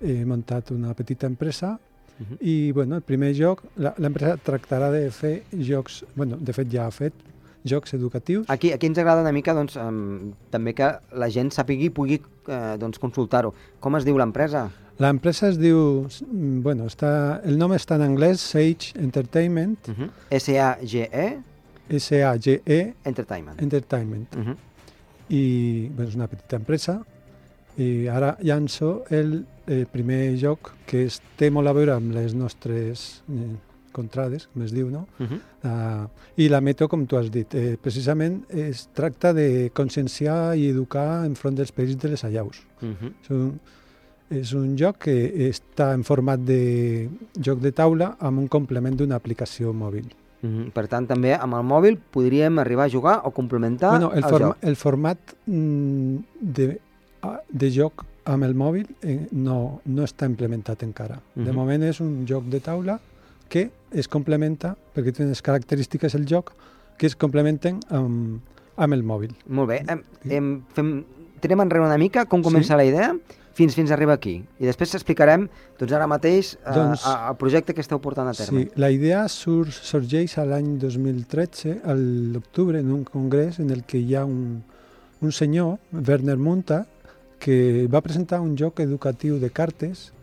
he 0.01 0.25
muntat 0.25 0.71
una 0.71 0.93
petita 0.93 1.27
empresa 1.27 1.77
Uh 2.19 2.25
-huh. 2.25 2.37
i 2.45 2.71
bueno, 2.73 2.95
el 2.97 3.01
primer 3.01 3.33
joc, 3.33 3.63
la- 3.77 3.93
l'empresa 3.97 4.35
tractarà 4.37 4.91
de 4.91 5.09
fer 5.11 5.43
jocs, 5.51 6.03
bueno, 6.15 6.35
de 6.37 6.51
fet 6.53 6.67
ja 6.71 6.85
ha 6.87 6.91
fet 6.91 7.13
jocs 7.63 7.93
educatius. 7.93 8.45
Aquí, 8.49 8.71
aquí 8.71 8.87
ens 8.87 8.97
agrada 8.97 9.21
una 9.21 9.31
mica 9.31 9.53
doncs, 9.53 9.75
um, 9.75 10.33
també 10.51 10.73
que 10.73 10.91
la 11.11 11.29
gent 11.29 11.51
sàpigui 11.51 11.89
i 11.89 11.93
pugui 11.93 12.19
eh, 12.19 12.77
doncs, 12.79 12.99
consultar-ho. 12.99 13.53
Com 13.79 13.95
es 13.95 14.05
diu 14.07 14.17
l'empresa? 14.17 14.69
L'empresa 14.99 15.47
es 15.47 15.57
diu, 15.59 16.07
bueno, 16.63 16.87
està, 16.91 17.41
el 17.47 17.57
nom 17.57 17.71
està 17.71 17.95
en 17.95 18.03
anglès, 18.03 18.41
Sage 18.41 18.97
Entertainment, 18.99 19.87
Uh 19.87 19.95
-huh. 19.95 20.09
S-A-G-E 20.29 21.39
S-A-G-E 21.89 22.93
Entertainment. 23.03 23.61
Entertainment. 23.61 24.35
Uh 24.35 24.41
-huh. 24.41 24.57
I 25.29 25.89
bueno, 25.95 26.09
és 26.09 26.15
una 26.15 26.27
petita 26.27 26.55
empresa. 26.55 27.01
I 27.77 28.07
ara 28.07 28.37
llanço 28.41 29.03
el 29.09 29.45
eh, 29.67 29.85
primer 29.91 30.37
joc 30.37 30.73
que 30.85 31.05
es, 31.05 31.21
té 31.37 31.49
molt 31.49 31.67
a 31.67 31.73
veure 31.73 31.93
amb 31.93 32.11
les 32.13 32.33
nostres 32.33 33.23
eh, 33.29 33.55
contrades, 33.89 34.47
com 34.53 34.63
es 34.63 34.71
diu, 34.71 34.89
no? 34.89 35.07
Uh 35.19 35.25
-huh. 35.27 35.39
Uh, 35.63 36.07
I 36.37 36.47
la 36.49 36.61
meto, 36.61 36.87
com 36.87 37.05
tu 37.05 37.17
has 37.17 37.29
dit, 37.31 37.53
eh, 37.53 37.77
precisament 37.81 38.43
es 38.49 38.87
tracta 38.93 39.33
de 39.33 39.71
conscienciar 39.73 40.55
i 40.57 40.69
educar 40.69 41.25
enfront 41.25 41.55
dels 41.55 41.71
perills 41.71 41.97
de 41.97 42.09
les 42.09 42.23
allaus. 42.23 42.61
Uh 42.81 42.87
-huh. 42.89 43.11
És 43.23 43.29
un, 43.29 43.59
és 44.29 44.53
un 44.53 44.77
joc 44.77 44.97
que 44.97 45.49
està 45.49 45.93
en 45.93 46.03
format 46.03 46.39
de 46.39 47.09
joc 47.41 47.59
de 47.59 47.71
taula 47.71 48.15
amb 48.19 48.39
un 48.39 48.47
complement 48.47 48.95
d'una 48.95 49.15
aplicació 49.15 49.73
mòbil. 49.73 50.05
Uh 50.41 50.49
-huh. 50.49 50.71
Per 50.71 50.87
tant, 50.87 51.05
també 51.07 51.33
amb 51.33 51.53
el 51.55 51.63
mòbil 51.63 51.97
podríem 51.97 52.59
arribar 52.59 52.85
a 52.85 52.89
jugar 52.89 53.21
o 53.25 53.31
complementar 53.31 53.89
bueno, 53.89 54.11
el, 54.13 54.17
el 54.23 54.29
forma, 54.29 54.47
joc. 54.47 54.57
el 54.61 54.75
format 54.75 55.17
mm, 55.47 56.15
de, 56.39 56.79
ah, 57.21 57.39
de 57.49 57.71
joc 57.71 58.05
amb 58.25 58.43
el 58.43 58.53
mòbil 58.55 58.85
eh, 59.01 59.27
no, 59.31 59.81
no 59.85 60.03
està 60.03 60.25
implementat 60.25 60.83
encara. 60.83 61.19
De 61.35 61.41
Mhm. 61.51 61.55
moment 61.55 61.83
és 61.83 61.99
un 61.99 62.25
joc 62.27 62.43
de 62.45 62.59
taula 62.59 62.99
que 63.49 63.71
es 63.91 64.07
complementa, 64.07 64.75
perquè 64.95 65.11
té 65.15 65.25
unes 65.25 65.41
característiques 65.41 66.13
el 66.15 66.25
joc, 66.29 66.53
que 66.97 67.07
es 67.09 67.15
complementen 67.17 67.79
amb, 67.89 68.39
amb 68.77 68.93
el 68.93 69.03
mòbil. 69.03 69.33
Molt 69.47 69.69
bé. 69.73 69.81
Em, 69.89 70.03
em, 70.29 70.49
fem, 70.75 70.93
tirem 71.41 71.61
enrere 71.65 71.85
una 71.85 71.97
mica 71.97 72.25
com 72.25 72.43
comença 72.43 72.75
Sí. 72.75 72.77
la 72.77 72.85
idea 72.85 73.13
fins 73.59 73.73
fins 73.75 73.91
a 73.91 73.95
arribar 73.95 74.13
aquí. 74.15 74.37
I 74.59 74.65
després 74.69 74.93
explicarem, 74.95 75.49
doncs 75.79 75.91
ara 75.91 76.05
mateix, 76.07 76.53
eh, 76.55 76.71
Doncs- 76.75 77.05
a- 77.05 77.29
el 77.31 77.35
projecte 77.35 77.73
que 77.73 77.81
esteu 77.81 77.99
portant 77.99 78.27
a 78.29 78.33
terme. 78.33 78.63
Sí, 78.65 78.71
la 78.75 78.91
idea 78.91 79.27
sur, 79.27 79.67
sorgeix 79.71 80.37
a 80.37 80.45
l'any 80.45 80.77
2013, 80.79 81.81
a 81.83 81.93
l'octubre, 81.95 82.79
en 82.79 82.91
un 82.91 83.03
congrés 83.03 83.59
en 83.59 83.69
el 83.71 83.83
que 83.83 83.97
hi 83.99 84.15
ha 84.15 84.23
un, 84.25 84.63
un 85.21 85.31
senyor, 85.31 85.77
Werner 85.91 86.37
Munta, 86.37 86.85
que 87.39 87.87
va 87.87 88.01
presentar 88.01 88.39
un 88.41 88.55
joc 88.55 88.79
educatiu 88.79 89.39
de 89.39 89.49
cartes, 89.49 90.13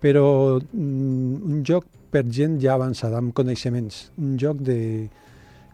però 0.00 0.60
mm, 0.72 1.42
un 1.52 1.62
joc 1.64 1.84
per 2.10 2.24
gent 2.26 2.58
ja 2.62 2.74
avançada, 2.74 3.18
amb 3.18 3.34
coneixements. 3.36 4.10
Un 4.18 4.36
joc 4.40 4.60
de, 4.66 5.08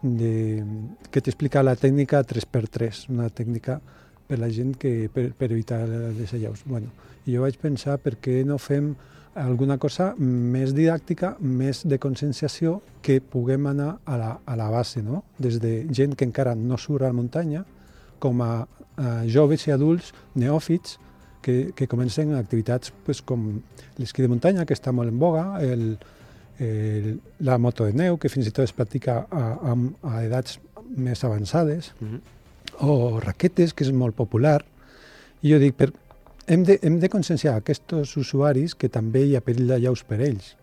de, 0.01 0.31
que 1.11 1.21
t'explica 1.21 1.65
la 1.65 1.75
tècnica 1.75 2.23
3x3, 2.27 3.07
una 3.13 3.29
tècnica 3.29 3.79
per 4.27 4.39
la 4.39 4.49
gent 4.51 4.75
que, 4.79 5.09
per, 5.13 5.31
per 5.37 5.51
evitar 5.51 5.83
les 5.87 6.33
allaus. 6.33 6.63
Bueno, 6.65 6.91
jo 7.27 7.43
vaig 7.43 7.57
pensar 7.61 7.97
per 8.03 8.17
què 8.21 8.43
no 8.47 8.59
fem 8.61 8.93
alguna 9.37 9.77
cosa 9.77 10.13
més 10.17 10.73
didàctica, 10.73 11.35
més 11.39 11.83
de 11.85 11.99
conscienciació, 12.01 12.81
que 13.05 13.19
puguem 13.21 13.67
anar 13.69 13.97
a 14.05 14.17
la, 14.17 14.31
a 14.45 14.55
la 14.57 14.69
base, 14.73 15.03
no? 15.05 15.23
des 15.37 15.59
de 15.61 15.85
gent 15.93 16.15
que 16.17 16.25
encara 16.25 16.55
no 16.57 16.77
surt 16.81 17.05
a 17.05 17.11
la 17.11 17.17
muntanya, 17.17 17.63
com 18.19 18.41
a, 18.41 18.65
a 18.97 19.11
joves 19.29 19.67
i 19.67 19.73
adults 19.75 20.09
neòfits 20.35 20.97
que, 21.45 21.71
que 21.77 21.87
comencen 21.87 22.33
activitats 22.35 22.91
pues, 23.05 23.21
com 23.21 23.61
l'esquí 24.01 24.25
de 24.25 24.31
muntanya, 24.31 24.65
que 24.65 24.73
està 24.73 24.91
molt 24.91 25.13
en 25.13 25.21
boga, 25.21 25.45
el, 25.61 25.99
el, 26.59 27.19
la 27.39 27.57
moto 27.57 27.85
de 27.85 27.93
neu, 27.93 28.17
que 28.17 28.29
fins 28.29 28.47
i 28.47 28.51
tot 28.51 28.63
es 28.65 28.73
practica 28.73 29.25
a, 29.29 29.43
a, 29.71 29.75
a 30.13 30.23
edats 30.25 30.59
més 30.95 31.23
avançades, 31.23 31.93
Mhm. 32.01 32.21
o 32.81 33.19
raquetes, 33.19 33.73
que 33.73 33.83
és 33.83 33.91
molt 33.91 34.15
popular. 34.15 34.63
I 35.41 35.51
jo 35.53 35.59
dic, 35.59 35.73
per, 35.75 35.91
hem, 36.47 36.63
de, 36.63 36.79
hem 36.81 36.99
de 36.99 37.09
conscienciar 37.09 37.55
aquests 37.57 38.15
usuaris 38.17 38.75
que 38.75 38.89
també 38.89 39.23
hi 39.25 39.35
ha 39.35 39.41
perill 39.41 39.67
de 39.67 39.79
llaus 39.79 40.03
per 40.03 40.19
ells. 40.21 40.55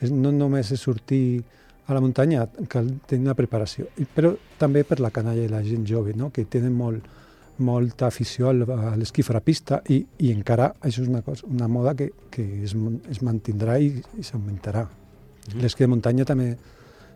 És, 0.00 0.10
no 0.12 0.30
només 0.32 0.70
és 0.72 0.80
sortir 0.80 1.42
a 1.88 1.94
la 1.94 2.00
muntanya, 2.00 2.46
cal 2.68 2.90
tenir 3.08 3.24
una 3.24 3.34
preparació. 3.34 3.86
Però 4.14 4.34
també 4.58 4.84
per 4.84 5.00
la 5.00 5.10
canalla 5.10 5.42
i 5.44 5.48
la 5.48 5.62
gent 5.64 5.86
jove, 5.88 6.12
no? 6.14 6.30
que 6.30 6.44
tenen 6.44 6.72
molt, 6.76 7.02
molta 7.58 8.06
afició 8.06 8.50
al- 8.50 8.62
a 8.70 8.92
l'esquí 8.96 9.22
frapista 9.26 9.80
i, 9.88 10.04
i 10.18 10.30
encara 10.30 10.74
això 10.82 11.02
és 11.02 11.08
una, 11.08 11.22
cosa, 11.22 11.46
una 11.48 11.66
moda 11.66 11.94
que, 11.96 12.12
que 12.30 12.44
es, 12.62 12.76
es 13.10 13.22
mantindrà 13.22 13.80
i, 13.80 13.88
i 14.18 14.22
s'augmentarà. 14.22 14.84
Mhm. 15.54 15.62
L'esquí 15.62 15.84
de 15.84 15.92
muntanya 15.94 16.24
també 16.24 16.56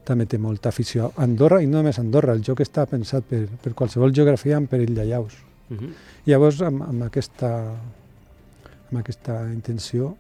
també 0.05 0.27
té 0.27 0.39
molta 0.39 0.73
afició. 0.73 1.13
Andorra, 1.23 1.61
i 1.63 1.67
no 1.67 1.79
només 1.79 1.99
Andorra, 2.01 2.35
el 2.35 2.43
joc 2.43 2.63
està 2.65 2.87
pensat 2.91 3.27
per, 3.29 3.45
per 3.63 3.73
qualsevol 3.79 4.15
geografia 4.15 4.57
amb 4.59 4.71
perill 4.71 4.95
de 4.97 5.07
llaus. 5.07 5.37
Mhm. 5.71 5.93
Llavors, 6.27 6.61
amb, 6.67 6.83
amb, 6.83 7.07
aquesta, 7.07 7.53
amb 8.91 9.01
aquesta 9.01 9.45
intenció, 9.53 10.17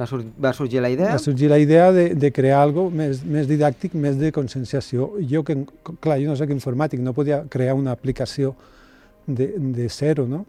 Va, 0.00 0.06
sur 0.08 0.22
va 0.40 0.54
sorgir 0.56 0.80
la 0.80 0.88
idea? 0.88 1.12
va 1.12 1.18
sorgir 1.20 1.50
la 1.50 1.58
idea 1.58 1.92
de, 1.92 2.14
de 2.14 2.32
crear 2.32 2.62
algo 2.62 2.88
més, 2.90 3.22
més 3.22 3.46
didàctic, 3.46 3.92
més 3.92 4.16
de 4.16 4.32
conscienciació. 4.32 5.10
Jo, 5.28 5.44
que, 5.44 5.58
clar, 6.00 6.16
jo 6.22 6.30
no 6.30 6.36
soc 6.40 6.48
informàtic, 6.54 7.02
no 7.04 7.12
podia 7.12 7.42
crear 7.52 7.74
una 7.76 7.92
aplicació 7.92 8.54
de, 9.26 9.52
de 9.58 9.88
zero, 9.92 10.26
no? 10.26 10.46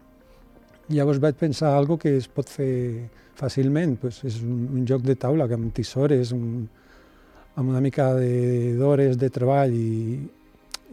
Llavors 0.88 1.20
vaig 1.20 1.36
pensar 1.36 1.74
algo 1.76 1.98
que 1.98 2.16
es 2.16 2.28
pot 2.28 2.48
fer 2.48 3.10
fàcilment, 3.36 3.98
pues 4.00 4.22
és 4.24 4.40
un, 4.40 4.64
un 4.72 4.86
joc 4.88 5.04
de 5.04 5.14
taula 5.20 5.46
que 5.48 5.54
amb 5.60 5.68
tisores, 5.76 6.32
un, 6.32 6.64
amb 7.56 7.68
una 7.68 7.80
mica 7.80 8.14
de- 8.14 8.74
d'hores 8.78 9.16
de, 9.18 9.26
de 9.26 9.30
treball 9.30 9.72
i, 9.74 10.18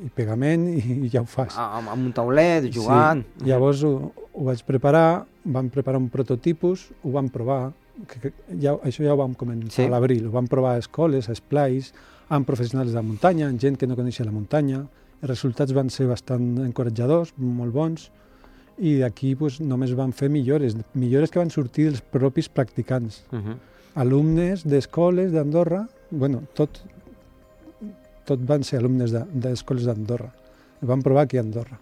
i 0.06 0.10
pegament 0.16 0.68
i, 0.78 1.06
i 1.06 1.10
ja 1.10 1.22
ho 1.22 1.26
fas. 1.30 1.56
Amb, 1.58 1.90
amb 1.90 2.06
un 2.08 2.14
tauler, 2.14 2.70
jugant... 2.72 3.24
Sí. 3.38 3.46
Llavors 3.50 3.84
ho, 3.84 4.12
ho 4.34 4.44
vaig 4.48 4.64
preparar, 4.68 5.26
vam 5.46 5.70
preparar 5.70 6.00
un 6.00 6.10
prototipus, 6.10 6.90
ho 7.04 7.12
vam 7.12 7.30
provar, 7.30 7.72
que, 8.08 8.20
que 8.20 8.34
ja, 8.62 8.76
això 8.84 9.04
ja 9.04 9.14
ho 9.14 9.18
vam 9.20 9.34
començar 9.36 9.72
Sí. 9.72 9.82
sí. 9.84 9.88
a 9.88 9.92
l'abril, 9.96 10.28
ho 10.28 10.32
vam 10.32 10.48
provar 10.48 10.76
a 10.76 10.80
escoles, 10.84 11.30
a 11.30 11.34
esplais, 11.36 11.94
amb 12.30 12.46
professionals 12.46 12.92
de 12.92 12.96
la 12.96 13.02
muntanya, 13.04 13.48
amb 13.50 13.60
gent 13.60 13.76
que 13.80 13.88
no 13.88 13.96
coneixia 13.98 14.26
la 14.26 14.32
muntanya, 14.36 14.84
els 15.22 15.30
resultats 15.32 15.74
van 15.76 15.90
ser 15.90 16.06
bastant 16.08 16.60
encoratjadors, 16.64 17.34
molt 17.38 17.74
bons, 17.76 18.10
i 18.80 18.94
d'aquí 19.02 19.34
pues, 19.36 19.58
només 19.60 19.92
van 19.98 20.14
fer 20.16 20.30
millores, 20.32 20.78
millores 20.96 21.32
que 21.34 21.40
van 21.42 21.50
sortir 21.52 21.90
dels 21.90 22.00
propis 22.02 22.48
practicants, 22.48 23.24
Uh 23.32 23.40
-huh. 23.40 23.56
alumnes 23.96 24.64
d'escoles 24.64 25.32
d'Andorra, 25.34 25.88
bueno, 26.12 26.44
tot, 26.58 26.80
tot 28.26 28.40
van 28.46 28.64
ser 28.64 28.80
alumnes 28.80 29.12
de- 29.12 29.26
d'escoles 29.34 29.86
d'Andorra, 29.88 30.32
ho 30.82 30.88
van 30.88 31.02
provar 31.06 31.24
aquí 31.28 31.38
a 31.38 31.42
Andorra. 31.46 31.80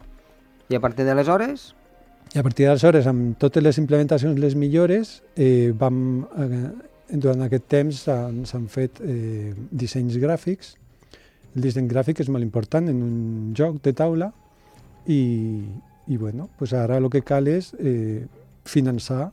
I 0.69 0.75
a 0.75 0.79
partir 0.83 1.05
d'aleshores... 1.07 1.73
I 2.35 2.39
a 2.39 2.43
partir 2.43 2.65
d'aleshores, 2.67 3.05
amb 3.07 3.37
totes 3.39 3.63
les 3.63 3.77
implementacions, 3.79 4.35
les 4.39 4.55
millores, 4.59 5.21
eh, 5.39 5.71
vam, 5.79 6.25
eh, 6.35 6.71
durant 7.15 7.45
aquest 7.45 7.69
temps 7.71 8.01
s'han 8.03 8.65
fet 8.67 8.99
eh, 8.99 9.53
dissenys 9.71 10.17
gràfics. 10.19 10.73
El 11.55 11.63
disseny 11.63 11.87
gràfic 11.87 12.19
és 12.19 12.27
molt 12.29 12.43
important 12.43 12.89
en 12.91 12.99
un 13.01 13.53
joc 13.55 13.79
de 13.81 13.93
taula 13.95 14.27
i, 15.07 15.63
i 16.11 16.17
bueno, 16.19 16.49
pues 16.59 16.73
ara 16.75 16.99
el 16.99 17.07
que 17.09 17.23
cal 17.23 17.47
és 17.47 17.71
eh, 17.79 18.27
finançar. 18.67 19.31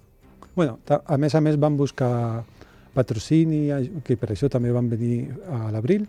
Bueno, 0.54 0.78
a 0.86 1.18
més 1.18 1.34
a 1.34 1.42
més 1.42 1.58
vam 1.58 1.74
buscar 1.76 2.44
patrocini, 2.94 3.66
que 4.04 4.16
per 4.16 4.32
això 4.32 4.48
també 4.52 4.72
van 4.74 4.88
venir 4.88 5.26
a 5.50 5.70
l'abril, 5.74 6.06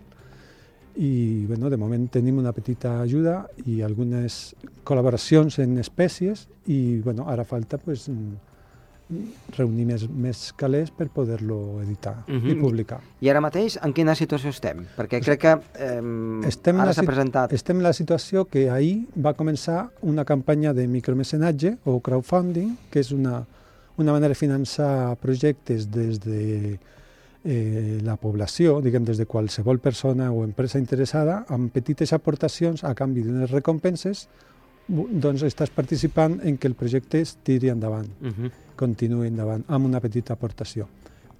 i 0.96 1.44
bueno, 1.46 1.68
de 1.68 1.76
moment 1.76 2.08
tenim 2.08 2.38
una 2.40 2.52
petita 2.56 3.00
ajuda 3.02 3.42
i 3.68 3.82
algunes 3.84 4.54
col·laboracions 4.86 5.58
en 5.60 5.76
espècies 5.82 6.46
i 6.72 6.98
bueno, 7.04 7.26
ara 7.28 7.44
falta 7.44 7.76
pues, 7.76 8.06
mm, 8.08 8.54
reunir 9.56 9.84
més, 9.86 10.06
més 10.08 10.40
calés 10.56 10.90
per 10.90 11.08
poder-lo 11.12 11.82
editar 11.82 12.24
uh. 12.26 12.32
-huh. 12.32 12.50
i 12.50 12.54
publicar. 12.54 13.00
I 13.20 13.28
ara 13.28 13.40
mateix, 13.40 13.78
en 13.82 13.92
quina 13.92 14.14
situació 14.14 14.50
estem? 14.50 14.86
Perquè 14.96 15.20
crec 15.22 15.40
que 15.40 15.52
eh, 15.78 16.48
Estem 16.48 16.80
ara 16.80 16.86
la 16.86 16.94
s'ha 16.94 17.02
presentat... 17.02 17.52
Estem 17.52 17.76
en 17.76 17.82
la 17.82 17.92
situació 17.92 18.46
que 18.46 18.70
ahir 18.70 19.06
va 19.14 19.34
començar 19.34 19.90
una 20.00 20.24
campanya 20.24 20.72
de 20.72 20.86
micromecenatge 20.88 21.78
o 21.84 22.00
crowdfunding, 22.00 22.76
que 22.90 23.00
és 23.00 23.12
una, 23.12 23.44
una 23.96 24.12
manera 24.12 24.28
de 24.34 24.38
finançar 24.38 25.16
projectes 25.20 25.90
des 25.90 26.20
de 26.20 26.78
eh, 27.44 28.00
la 28.02 28.16
població, 28.16 28.80
diguem, 28.82 29.04
des 29.04 29.18
de 29.18 29.26
qualsevol 29.26 29.78
persona 29.78 30.30
o 30.32 30.42
empresa 30.44 30.78
interessada, 30.78 31.44
amb 31.48 31.72
petites 31.72 32.12
aportacions 32.12 32.84
a 32.84 32.94
canvi 32.94 33.22
d'unes 33.22 33.50
recompenses, 33.50 34.26
doncs 34.86 35.42
estàs 35.42 35.70
participant 35.74 36.38
en 36.46 36.58
que 36.58 36.68
el 36.68 36.74
projecte 36.78 37.20
es 37.20 37.36
tiri 37.42 37.70
endavant, 37.70 38.08
Uh 38.20 38.28
-huh. 38.28 38.50
continuï 38.76 39.28
endavant, 39.28 39.64
amb 39.68 39.86
una 39.86 40.00
petita 40.00 40.34
aportació. 40.34 40.88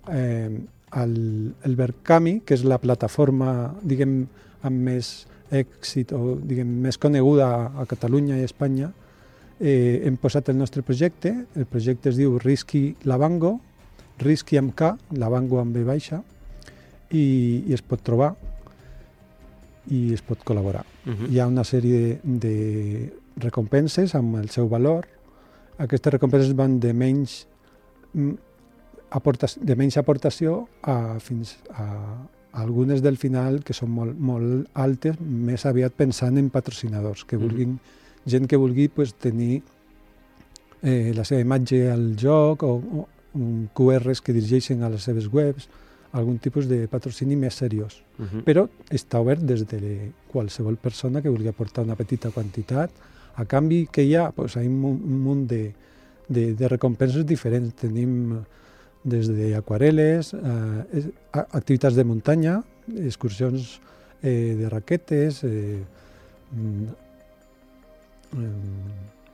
Eh, 0.09 0.51
el, 0.95 1.55
el 1.63 1.77
Verkami, 1.77 2.41
que 2.41 2.55
és 2.55 2.65
la 2.65 2.79
plataforma, 2.79 3.75
diguem, 3.83 4.27
amb 4.63 4.77
més 4.77 5.27
èxit 5.51 6.13
o 6.13 6.37
diguem, 6.43 6.67
més 6.67 6.99
coneguda 6.99 7.73
a 7.77 7.87
Catalunya 7.87 8.39
i 8.39 8.43
a 8.43 8.45
Espanya, 8.45 8.93
eh, 9.61 10.03
hem 10.05 10.17
posat 10.17 10.49
el 10.49 10.59
nostre 10.59 10.83
projecte. 10.83 11.33
El 11.57 11.67
projecte 11.67 12.11
es 12.11 12.17
diu 12.17 12.39
Risky 12.39 12.95
Lavango, 13.05 13.61
Risky 14.19 14.57
amb 14.59 14.75
K, 14.75 14.97
Lavango 15.13 15.61
amb 15.61 15.75
B 15.77 15.85
baixa, 15.85 16.23
i, 17.11 17.65
i 17.67 17.73
es 17.73 17.83
pot 17.83 18.03
trobar 18.03 18.35
i 19.95 20.13
es 20.17 20.23
pot 20.23 20.41
col·laborar. 20.43 20.83
Uh 21.07 21.13
-huh. 21.13 21.29
Hi 21.31 21.39
ha 21.41 21.47
una 21.47 21.63
sèrie 21.63 21.99
de, 22.01 22.19
de 22.25 23.13
recompenses 23.37 24.15
amb 24.15 24.37
el 24.37 24.49
seu 24.49 24.69
valor. 24.69 25.07
Aquestes 25.79 26.13
recompenses 26.13 26.55
van 26.57 26.81
de 26.81 26.93
menys 26.93 27.47
mm, 28.15 28.33
aportació, 29.11 29.63
de 29.63 29.77
menys 29.77 29.97
aportació 29.97 30.69
a, 30.83 31.19
fins 31.21 31.59
a, 31.71 31.87
algunes 32.57 33.03
del 33.03 33.17
final 33.17 33.63
que 33.63 33.75
són 33.75 33.91
molt, 33.91 34.19
molt 34.19 34.69
altes, 34.75 35.19
més 35.21 35.67
aviat 35.67 35.93
pensant 35.93 36.39
en 36.39 36.51
patrocinadors, 36.51 37.25
que 37.25 37.37
Mhm. 37.37 37.43
vulguin, 37.43 37.79
gent 38.27 38.47
que 38.49 38.57
vulgui 38.59 38.89
pues, 38.89 39.15
tenir 39.15 39.63
eh, 40.83 41.13
la 41.17 41.25
seva 41.25 41.41
imatge 41.41 41.91
al 41.91 42.15
joc 42.21 42.63
o, 42.63 42.75
o 42.77 43.09
um, 43.35 43.67
QRs 43.75 44.21
que 44.23 44.33
dirigeixen 44.33 44.83
a 44.83 44.91
les 44.91 45.03
seves 45.03 45.29
webs, 45.33 45.69
algun 46.17 46.39
tipus 46.39 46.67
de 46.69 46.87
patrocini 46.89 47.37
més 47.37 47.55
seriós 47.55 48.03
Uh 48.19 48.25
-huh. 48.25 48.43
però 48.45 48.67
està 48.91 49.21
obert 49.21 49.43
des 49.43 49.67
de 49.69 50.11
qualsevol 50.33 50.77
persona 50.79 51.21
que 51.21 51.29
vulgui 51.29 51.49
aportar 51.49 51.85
una 51.85 51.95
petita 51.97 52.31
quantitat. 52.31 52.91
A 53.35 53.45
canvi, 53.45 53.89
que 53.93 54.03
hi 54.03 54.15
ha? 54.17 54.31
Pues, 54.33 54.57
hi 54.57 54.61
ha 54.61 54.63
un, 54.63 54.81
mu- 54.81 54.89
un 55.05 55.21
munt 55.21 55.47
de, 55.47 55.75
de, 56.27 56.55
de 56.55 56.69
recompenses 56.69 57.27
diferents. 57.27 57.75
Tenim 57.75 58.39
des 59.05 59.29
d'aquarel·les, 59.29 60.33
eh, 60.33 61.11
activitats 61.53 61.95
de 61.95 62.05
muntanya, 62.05 62.63
excursions 63.05 63.81
eh, 64.23 64.57
de 64.59 64.69
raquetes, 64.71 65.45
eh, 65.45 65.83
mm, 66.53 66.85
eh, 66.85 66.89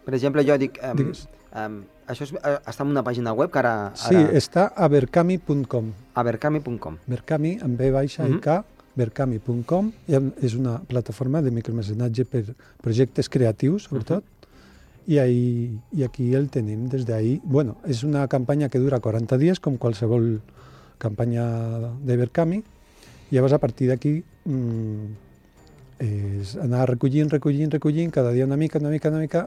Per 0.04 0.14
exemple, 0.14 0.44
jo 0.44 0.58
dic, 0.58 0.78
eh, 0.82 0.92
digues, 0.96 1.28
Um, 1.52 1.82
això 2.08 2.22
és, 2.24 2.30
uh, 2.32 2.38
està 2.64 2.80
en 2.80 2.88
una 2.94 3.02
pàgina 3.04 3.34
web 3.36 3.50
que 3.52 3.58
ara... 3.58 3.72
ara 3.92 3.94
Sí, 3.94 4.16
està 4.38 4.72
a 4.74 4.86
berkami.com. 4.88 5.90
abercami.com. 6.14 6.96
Berkami, 7.06 7.58
amb 7.60 7.76
B 7.76 7.90
baixa 7.92 8.24
Mhm. 8.24 8.38
i 8.38 8.40
K, 8.40 8.64
berkami.com. 8.96 9.92
i 10.08 10.14
em- 10.14 10.32
És 10.40 10.54
una 10.54 10.78
plataforma 10.80 11.42
de 11.42 11.50
micromecenatge 11.50 12.24
per 12.24 12.54
projectes 12.80 13.28
creatius, 13.28 13.82
sobretot. 13.84 14.24
I, 15.06 15.18
ahí, 15.18 15.78
I 15.92 16.04
aquí 16.04 16.32
el 16.34 16.48
tenim 16.48 16.88
des 16.88 17.04
d'ahir. 17.04 17.42
Bueno, 17.44 17.76
és 17.84 18.02
una 18.02 18.26
campanya 18.28 18.70
que 18.70 18.78
dura 18.78 18.98
40 19.00 19.36
dies, 19.36 19.60
com 19.60 19.76
qualsevol 19.76 20.40
campanya 20.96 21.44
de 22.00 22.16
Berkami. 22.16 22.62
I 23.30 23.34
llavors, 23.34 23.52
a 23.52 23.58
partir 23.58 23.88
d'aquí, 23.88 24.24
mm, 24.46 25.04
és 26.02 26.56
anar 26.58 26.88
recollint, 26.90 27.30
recollint, 27.30 27.70
recollint, 27.70 28.10
cada 28.10 28.32
dia 28.34 28.46
una 28.48 28.58
mica, 28.58 28.80
una 28.82 28.90
mica, 28.90 29.10
una 29.12 29.22
mica, 29.22 29.46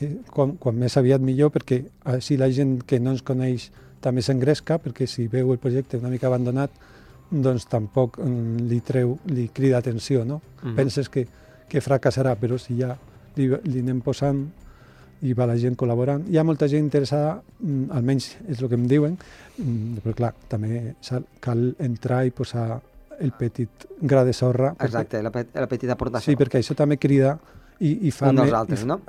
eh, 0.00 0.18
quan, 0.30 0.56
quan 0.60 0.76
més 0.76 0.96
aviat 1.00 1.24
millor, 1.24 1.52
perquè 1.54 1.80
així 2.16 2.36
la 2.36 2.50
gent 2.52 2.82
que 2.86 3.00
no 3.00 3.14
ens 3.16 3.24
coneix 3.24 3.70
també 4.04 4.22
s'engresca, 4.22 4.78
perquè 4.82 5.08
si 5.08 5.26
veu 5.32 5.52
el 5.54 5.60
projecte 5.62 5.98
una 5.98 6.12
mica 6.12 6.28
abandonat, 6.28 6.70
doncs 7.30 7.66
tampoc 7.68 8.18
mm, 8.20 8.68
li 8.68 8.80
treu, 8.84 9.16
li 9.32 9.48
crida 9.54 9.80
atenció, 9.80 10.24
no? 10.24 10.40
Mhm. 10.62 10.76
Penses 10.76 11.08
que, 11.08 11.26
que 11.68 11.84
fracassarà, 11.84 12.36
però 12.40 12.58
si 12.60 12.78
ja 12.78 12.94
li, 13.36 13.48
li 13.48 13.84
anem 13.84 14.00
posant 14.04 14.46
i 15.22 15.34
va 15.34 15.48
la 15.50 15.56
gent 15.58 15.74
col·laborant. 15.76 16.22
Hi 16.30 16.38
ha 16.38 16.44
molta 16.46 16.68
gent 16.70 16.84
interessada, 16.84 17.38
mm, 17.60 17.90
almenys 17.96 18.30
és 18.46 18.60
el 18.60 18.68
que 18.68 18.78
em 18.78 18.86
diuen, 18.88 19.16
mm, 19.56 20.04
però 20.04 20.14
clar, 20.14 20.34
també 20.48 20.94
cal 21.40 21.72
entrar 21.78 22.24
i 22.26 22.30
posar 22.30 22.80
el 23.20 23.32
petit 23.38 23.86
gra 24.00 24.24
de 24.24 24.32
sorra. 24.32 24.72
perquè- 24.74 24.86
Exacte, 24.90 25.22
la, 25.22 25.30
pe- 25.34 25.46
la 25.54 25.66
petita 25.68 25.92
aportació. 25.94 26.32
Sí, 26.32 26.36
perquè 26.38 26.60
això 26.62 26.74
també 26.78 26.96
crida 26.98 27.38
i, 27.80 27.92
i 28.08 28.10
fa... 28.10 28.30
Un 28.30 28.36
dels 28.40 28.52
altres, 28.52 28.84
no? 28.86 29.00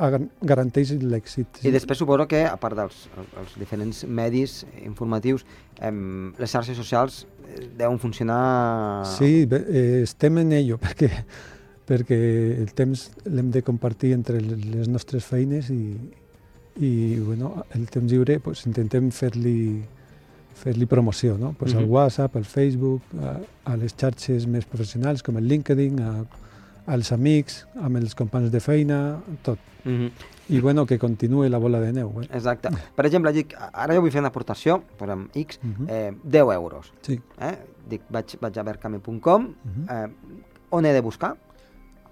garanteix 0.42 0.92
l'èxit. 1.02 1.62
I 1.66 1.72
després 1.74 1.98
suposo 1.98 2.28
que, 2.30 2.44
a 2.46 2.56
part 2.62 2.78
dels 2.78 3.08
els 3.42 3.56
diferents 3.58 4.04
medis 4.06 4.64
informatius, 4.86 5.46
em, 5.82 6.34
les 6.38 6.52
xarxes 6.54 6.78
socials 6.78 7.24
eh, 7.48 7.68
deuen 7.78 7.98
funcionar... 8.00 9.06
Sí, 9.18 9.46
bé, 9.50 9.64
eh, 9.68 10.02
estem 10.04 10.38
en 10.44 10.54
ello, 10.54 10.78
perquè, 10.86 11.10
perquè 11.90 12.20
el 12.62 12.74
temps 12.78 13.08
l'hem 13.26 13.50
de 13.52 13.64
compartir 13.66 14.14
entre 14.14 14.42
les 14.42 14.88
nostres 14.88 15.26
feines 15.26 15.72
i, 15.74 15.96
i 16.78 16.92
bueno, 17.26 17.64
el 17.74 17.90
temps 17.90 18.12
lliure 18.12 18.38
pues, 18.40 18.66
intentem 18.70 19.10
fer-li 19.12 19.82
fer-li 20.60 20.86
promoció, 20.86 21.38
no? 21.38 21.54
pues 21.58 21.74
al 21.76 21.86
Mhm. 21.86 21.92
WhatsApp, 21.92 22.36
al 22.36 22.46
Facebook, 22.46 23.02
a, 23.22 23.38
a 23.72 23.78
les 23.78 23.96
xarxes 23.96 24.46
més 24.48 24.66
professionals 24.66 25.24
com 25.24 25.38
el 25.38 25.48
LinkedIn, 25.48 26.00
a, 26.02 26.26
als 26.88 27.12
amics, 27.12 27.66
amb 27.80 27.98
els 27.98 28.16
companys 28.16 28.52
de 28.52 28.60
feina, 28.60 29.20
tot. 29.44 29.60
Mhm. 29.86 30.12
I 30.50 30.60
bueno, 30.60 30.86
que 30.86 30.98
continuï 31.00 31.48
la 31.50 31.60
bola 31.60 31.80
de 31.80 31.92
neu. 31.94 32.10
Eh? 32.22 32.28
Exacte. 32.34 32.70
Per 32.96 33.06
exemple, 33.06 33.32
dic, 33.32 33.54
ara 33.72 33.94
jo 33.94 34.02
vull 34.02 34.12
fer 34.12 34.20
una 34.20 34.30
aportació, 34.34 34.82
posem 34.98 35.28
X, 35.34 35.60
Mhm. 35.62 35.86
eh, 35.88 36.12
10 36.24 36.54
euros. 36.56 36.92
Sí. 37.02 37.20
Eh? 37.40 37.56
Dic, 37.90 38.02
vaig, 38.10 38.36
vaig 38.42 38.58
a 38.58 38.64
berkami.com, 38.64 39.44
Mhm. 39.64 39.86
eh, 39.90 40.08
on 40.72 40.86
he 40.86 40.94
de 40.94 41.02
buscar? 41.02 41.36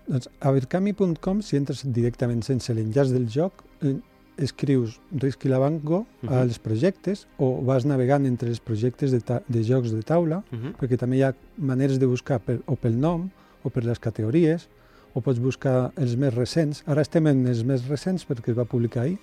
Doncs 0.08 0.30
a 0.40 0.52
berkami.com, 0.52 1.42
si 1.42 1.58
entres 1.58 1.82
directament 1.92 2.42
sense 2.44 2.74
l'enllaç 2.74 3.10
del 3.12 3.28
joc, 3.28 3.52
eh, 3.82 3.98
escrius 4.38 5.00
Risc 5.12 5.46
i 5.46 5.50
la 5.50 5.58
Banco 5.60 6.06
Mhm. 6.22 6.34
als 6.34 6.60
projectes 6.60 7.28
o 7.38 7.62
vas 7.66 7.86
navegant 7.86 8.26
entre 8.26 8.50
els 8.50 8.60
projectes 8.60 9.12
de, 9.12 9.22
de 9.48 9.64
jocs 9.64 9.92
de 9.92 10.02
taula, 10.04 10.44
Uh 10.52 10.58
-huh. 10.58 10.74
perquè 10.78 10.98
també 10.98 11.18
hi 11.18 11.24
ha 11.24 11.34
maneres 11.58 12.00
de 12.00 12.06
buscar 12.06 12.40
per, 12.40 12.62
o 12.66 12.76
pel 12.76 13.00
nom 13.00 13.30
o 13.64 13.70
per 13.70 13.84
les 13.84 14.00
categories, 14.00 14.70
o 15.14 15.22
pots 15.22 15.40
buscar 15.40 15.92
els 15.98 16.16
més 16.16 16.34
recents. 16.34 16.84
Ara 16.86 17.02
estem 17.02 17.26
en 17.28 17.48
els 17.48 17.64
més 17.64 17.88
recents 17.88 18.28
perquè 18.28 18.52
es 18.52 18.58
va 18.58 18.66
publicar 18.66 19.02
ahir 19.04 19.18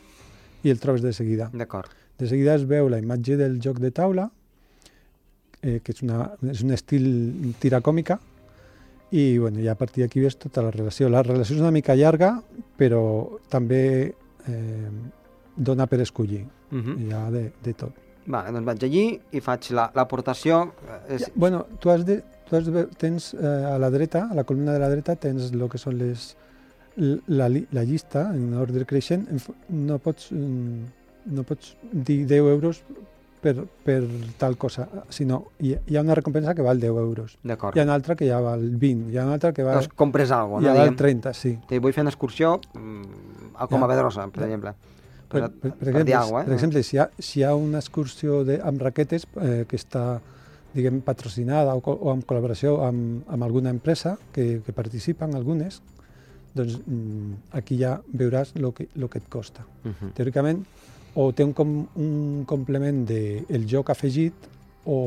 i 0.64 0.70
el 0.70 0.78
trobes 0.80 1.02
de 1.02 1.12
seguida. 1.12 1.50
D'acord. 1.52 1.88
De 2.18 2.26
seguida 2.26 2.54
es 2.54 2.64
veu 2.66 2.88
la 2.88 2.98
imatge 2.98 3.36
del 3.36 3.60
joc 3.60 3.78
de 3.78 3.90
taula, 3.90 4.30
eh, 5.62 5.80
que 5.82 5.92
és, 5.92 6.02
una, 6.02 6.32
és 6.50 6.62
un 6.62 6.70
estil 6.72 7.54
tira 7.60 7.80
còmica, 7.80 8.18
i 9.12 9.38
bueno, 9.38 9.60
ja 9.62 9.72
a 9.72 9.74
partir 9.76 10.02
d'aquí 10.04 10.20
ves 10.20 10.36
tota 10.36 10.60
la 10.62 10.70
relació. 10.70 11.08
La 11.08 11.22
relació 11.22 11.54
és 11.54 11.60
una 11.62 11.70
mica 11.70 11.94
llarga, 11.94 12.42
però 12.76 13.38
també 13.48 14.14
eh, 14.48 14.88
dona 15.56 15.86
per 15.86 16.00
escollir. 16.00 16.44
Uh 16.70 16.78
-huh. 16.78 16.96
Hi 16.98 17.12
ha 17.12 17.30
de, 17.30 17.52
de 17.62 17.72
tot. 17.74 17.92
Vale, 18.26 18.52
doncs 18.52 18.64
vaig 18.66 18.82
allí 18.84 19.20
i 19.32 19.40
faig 19.40 19.70
la- 19.70 19.90
l'aportació. 19.94 20.72
La, 20.86 21.16
Ja, 21.18 21.26
bueno, 21.34 21.66
tu 21.78 21.90
has 21.90 22.04
de, 22.04 22.22
tu 22.48 22.56
has 22.56 22.64
de, 22.64 22.86
tens 22.96 23.34
eh, 23.34 23.46
a 23.74 23.78
la 23.78 23.90
dreta, 23.90 24.28
a 24.30 24.34
la 24.34 24.44
columna 24.44 24.72
de 24.72 24.78
la 24.78 24.88
dreta, 24.88 25.14
tens 25.16 25.52
el 25.52 25.68
que 25.68 25.78
són 25.78 25.98
les 25.98 26.36
la, 26.96 27.48
la 27.48 27.82
llista 27.84 28.30
en 28.34 28.54
ordre 28.54 28.84
creixent. 28.86 29.26
No 29.68 29.98
pots, 29.98 30.30
mm, 30.32 30.84
no 31.26 31.42
pots 31.42 31.76
dir 31.92 32.24
10 32.26 32.38
euros 32.48 32.82
per, 33.44 33.66
per 33.84 33.98
tal 34.40 34.56
cosa, 34.56 34.86
sinó 35.12 35.42
hi, 35.60 35.74
hi 35.76 35.98
ha 35.98 36.02
una 36.04 36.16
recompensa 36.16 36.54
que 36.56 36.64
val 36.64 36.80
10 36.80 36.96
euros. 37.02 37.36
D'acord. 37.44 37.76
Hi 37.76 37.82
ha 37.82 37.84
una 37.84 37.94
altra 37.98 38.16
que 38.16 38.28
ja 38.30 38.40
val 38.40 38.64
20, 38.80 39.12
hi 39.12 39.18
ha 39.20 39.26
una 39.28 39.36
altra 39.36 39.52
que 39.52 39.66
val, 39.66 39.82
Doncs 39.82 39.92
compres 40.00 40.32
alguna 40.32 40.62
ja 40.64 40.72
cosa, 40.72 40.72
no? 40.72 40.78
val 40.80 40.90
Diguem, 40.94 40.98
30, 41.20 41.34
sí. 41.36 41.54
que 41.68 41.80
vull 41.84 41.92
fer 41.92 42.06
una 42.06 42.12
excursió 42.14 42.56
mm, 42.72 43.54
a 43.60 43.68
Coma 43.68 43.86
Ja. 43.86 43.92
Pedrosa, 43.92 44.28
per 44.32 44.42
Ja. 44.42 44.48
exemple. 44.48 44.74
Per, 45.28 45.40
Per, 45.40 45.50
per, 45.50 45.72
per, 45.72 45.88
exemple, 45.88 46.14
alguna 46.14 46.38
cosa, 46.38 46.44
per 46.44 46.52
eh? 46.52 46.54
exemple 46.56 46.82
si, 46.82 46.96
hi 46.96 46.98
ha, 47.00 47.08
si 47.18 47.40
hi 47.40 47.42
ha 47.44 47.54
una 47.58 47.78
excursió 47.82 48.44
de, 48.44 48.60
amb 48.62 48.80
raquetes 48.80 49.26
eh, 49.42 49.64
que 49.68 49.76
està 49.76 50.20
diguem, 50.74 51.00
patrocinada 51.06 51.74
o, 51.74 51.80
o 51.84 52.10
amb 52.12 52.24
col·laboració 52.26 52.78
amb, 52.86 53.24
amb 53.28 53.46
alguna 53.46 53.70
empresa 53.74 54.16
que, 54.32 54.60
que 54.66 54.72
participen, 54.72 55.34
algunes, 55.34 55.80
doncs 56.54 56.78
mm, 56.86 57.54
aquí 57.58 57.78
ja 57.80 57.96
veuràs 58.12 58.54
el 58.56 58.70
que, 58.74 58.88
lo 58.94 59.08
que 59.10 59.18
et 59.18 59.28
costa. 59.28 59.66
Uh 59.84 59.90
-huh. 59.90 60.12
Teòricament, 60.14 60.64
o 61.14 61.32
té 61.32 61.44
un, 61.44 61.52
com, 61.52 61.74
un 61.96 62.44
complement 62.46 63.04
del 63.06 63.44
de 63.48 63.68
joc 63.70 63.90
afegit 63.90 64.48
o, 64.84 64.98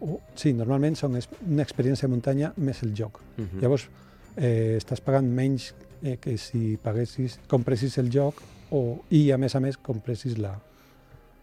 o... 0.00 0.18
Sí, 0.36 0.52
normalment 0.52 0.96
són 0.96 1.18
una 1.18 1.62
experiència 1.62 2.08
de 2.08 2.14
muntanya 2.14 2.52
més 2.56 2.82
el 2.82 2.94
joc. 2.94 3.20
Uh 3.38 3.44
-huh. 3.44 3.62
Llavors, 3.62 3.88
eh, 4.36 4.76
estàs 4.78 5.00
pagant 5.00 5.26
menys 5.26 5.74
eh, 6.02 6.18
que 6.20 6.38
si 6.38 6.76
paguessis, 6.76 7.40
compressis 7.48 7.98
el 7.98 8.10
joc 8.10 8.34
o, 8.70 9.00
i, 9.10 9.30
a 9.30 9.38
més 9.38 9.54
a 9.54 9.60
més, 9.60 9.76
compressis 9.76 10.38
la, 10.38 10.58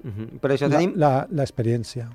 Uh 0.04 0.10
-huh. 0.10 0.40
Per 0.40 0.52
això 0.52 0.70
tenim 0.70 0.94
l'experiència. 1.30 2.10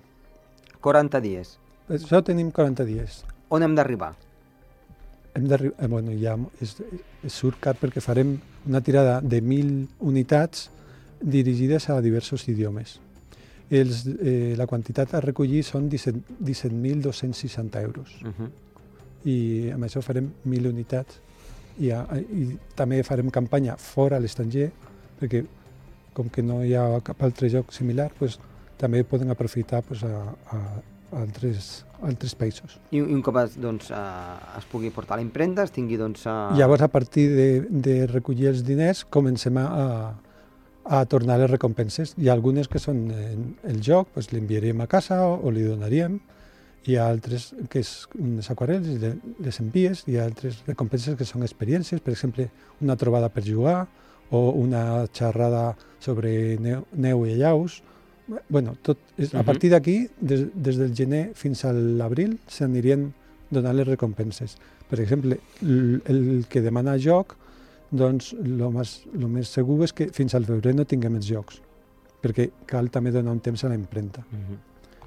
40 0.81 1.21
dies. 1.21 1.59
Per 1.87 1.99
això 1.99 2.23
tenim 2.23 2.51
40 2.51 2.85
dies. 2.85 3.25
On 3.49 3.63
hem 3.63 3.75
d'arribar? 3.75 4.15
Hem 5.35 5.47
d'arribar... 5.47 5.85
Eh, 5.85 5.87
bueno, 5.87 6.11
ja 6.13 6.37
és, 6.61 6.77
és 7.23 7.33
surt 7.33 7.61
car 7.61 7.77
perquè 7.77 8.01
farem 8.01 8.41
una 8.67 8.81
tirada 8.81 9.21
de 9.21 9.41
1.000 9.43 9.87
unitats 10.01 10.71
dirigides 11.21 11.89
a 11.91 12.01
diversos 12.01 12.49
idiomes. 12.49 13.01
Els, 13.71 14.05
eh, 14.21 14.55
la 14.57 14.67
quantitat 14.71 15.15
a 15.15 15.21
recollir 15.21 15.65
són 15.67 15.89
17 15.91 16.39
17.260 16.41 17.83
euros. 17.83 18.15
Uh 18.23 18.31
-huh. 18.31 18.51
i 19.25 19.71
amb 19.75 19.83
això 19.85 20.01
farem 20.03 20.31
1.000 20.45 20.69
unitats 20.69 21.19
i, 21.79 21.91
a, 21.91 22.05
i 22.15 22.57
també 22.77 23.03
farem 23.03 23.31
campanya 23.31 23.77
fora 23.77 24.17
a 24.17 24.21
l'estranger 24.21 24.71
perquè 25.21 25.45
com 26.17 26.29
que 26.33 26.43
no 26.43 26.63
hi 26.65 26.75
ha 26.75 27.01
cap 27.05 27.23
altre 27.23 27.49
joc 27.53 27.73
similar 27.73 28.11
pues, 28.19 28.39
també 28.81 29.03
poden 29.05 29.31
aprofitar 29.31 29.83
pues, 29.83 30.03
a, 30.05 30.35
a, 30.53 30.57
a 31.13 31.21
altres, 31.21 31.85
altres 32.03 32.35
països. 32.39 32.79
I, 32.91 33.01
un 33.01 33.23
cop 33.25 33.39
es, 33.43 33.57
doncs, 33.61 33.91
eh, 33.95 34.59
es 34.59 34.69
pugui 34.71 34.91
portar 34.95 35.17
a 35.17 35.21
la 35.21 35.27
impremta, 35.27 35.65
es 35.65 35.73
tingui 35.75 35.99
doncs... 36.01 36.27
Eh... 36.27 36.37
Llavors 36.59 36.87
a 36.87 36.89
partir 36.93 37.29
de, 37.33 37.49
de 37.71 37.97
recollir 38.11 38.51
els 38.53 38.65
diners 38.67 39.05
comencem 39.13 39.61
a, 39.61 39.67
a 39.67 39.87
tornar 41.11 41.39
les 41.41 41.51
recompenses. 41.51 42.15
Hi 42.19 42.29
ha 42.29 42.33
algunes 42.37 42.69
que 42.69 42.79
són 42.79 43.11
en 43.11 43.57
el 43.67 43.81
joc, 43.83 44.09
pues, 44.15 44.33
l'enviaríem 44.33 44.81
a 44.81 44.87
casa 44.87 45.23
o, 45.27 45.37
o 45.43 45.51
li 45.51 45.63
donaríem 45.67 46.21
hi 46.87 46.95
ha 46.95 47.09
altres 47.11 47.49
que 47.69 47.81
és 47.83 47.89
unes 48.15 48.47
aquarels 48.53 48.87
i 48.87 48.99
le- 49.03 49.17
les 49.43 49.57
envies, 49.59 50.05
hi 50.07 50.19
ha 50.21 50.25
altres 50.29 50.61
recompenses 50.69 51.17
que 51.19 51.25
són 51.27 51.43
experiències, 51.43 51.99
per 52.01 52.13
exemple, 52.15 52.47
una 52.81 52.95
trobada 52.97 53.29
per 53.29 53.43
jugar 53.43 53.89
o 54.31 54.51
una 54.55 55.05
xerrada 55.13 55.77
sobre 55.99 56.57
neu, 56.63 56.85
neu 56.95 57.27
i 57.27 57.33
allaus. 57.35 57.83
bueno, 58.49 58.77
tot 58.83 58.99
és, 59.19 59.33
a 59.35 59.39
Mhm. 59.39 59.45
partir 59.47 59.71
d'aquí, 59.71 60.09
des, 60.21 60.47
des 60.55 60.77
del 60.79 60.93
gener 60.95 61.31
fins 61.35 61.65
a 61.65 61.73
l'abril, 61.73 62.39
s'anirien 62.49 63.13
donant 63.51 63.75
les 63.77 63.87
recompenses. 63.87 64.57
Per 64.91 64.99
exemple, 65.01 65.39
l- 65.63 66.01
el 66.07 66.45
que 66.49 66.61
demana 66.61 66.97
joc, 66.99 67.37
doncs 67.91 68.33
el 68.33 68.57
més, 68.75 69.05
lo 69.15 69.29
més 69.29 69.49
segur 69.49 69.83
és 69.85 69.93
que 69.93 70.09
fins 70.13 70.35
al 70.35 70.45
febrer 70.45 70.75
no 70.75 70.85
tinguem 70.85 71.15
els 71.17 71.27
jocs, 71.29 71.61
perquè 72.23 72.51
cal 72.67 72.91
també 72.91 73.13
donar 73.13 73.33
un 73.33 73.41
temps 73.41 73.63
a 73.65 73.69
la 73.69 73.75
impremta 73.75 74.25
Uh 74.33 74.37
-huh. 74.39 74.59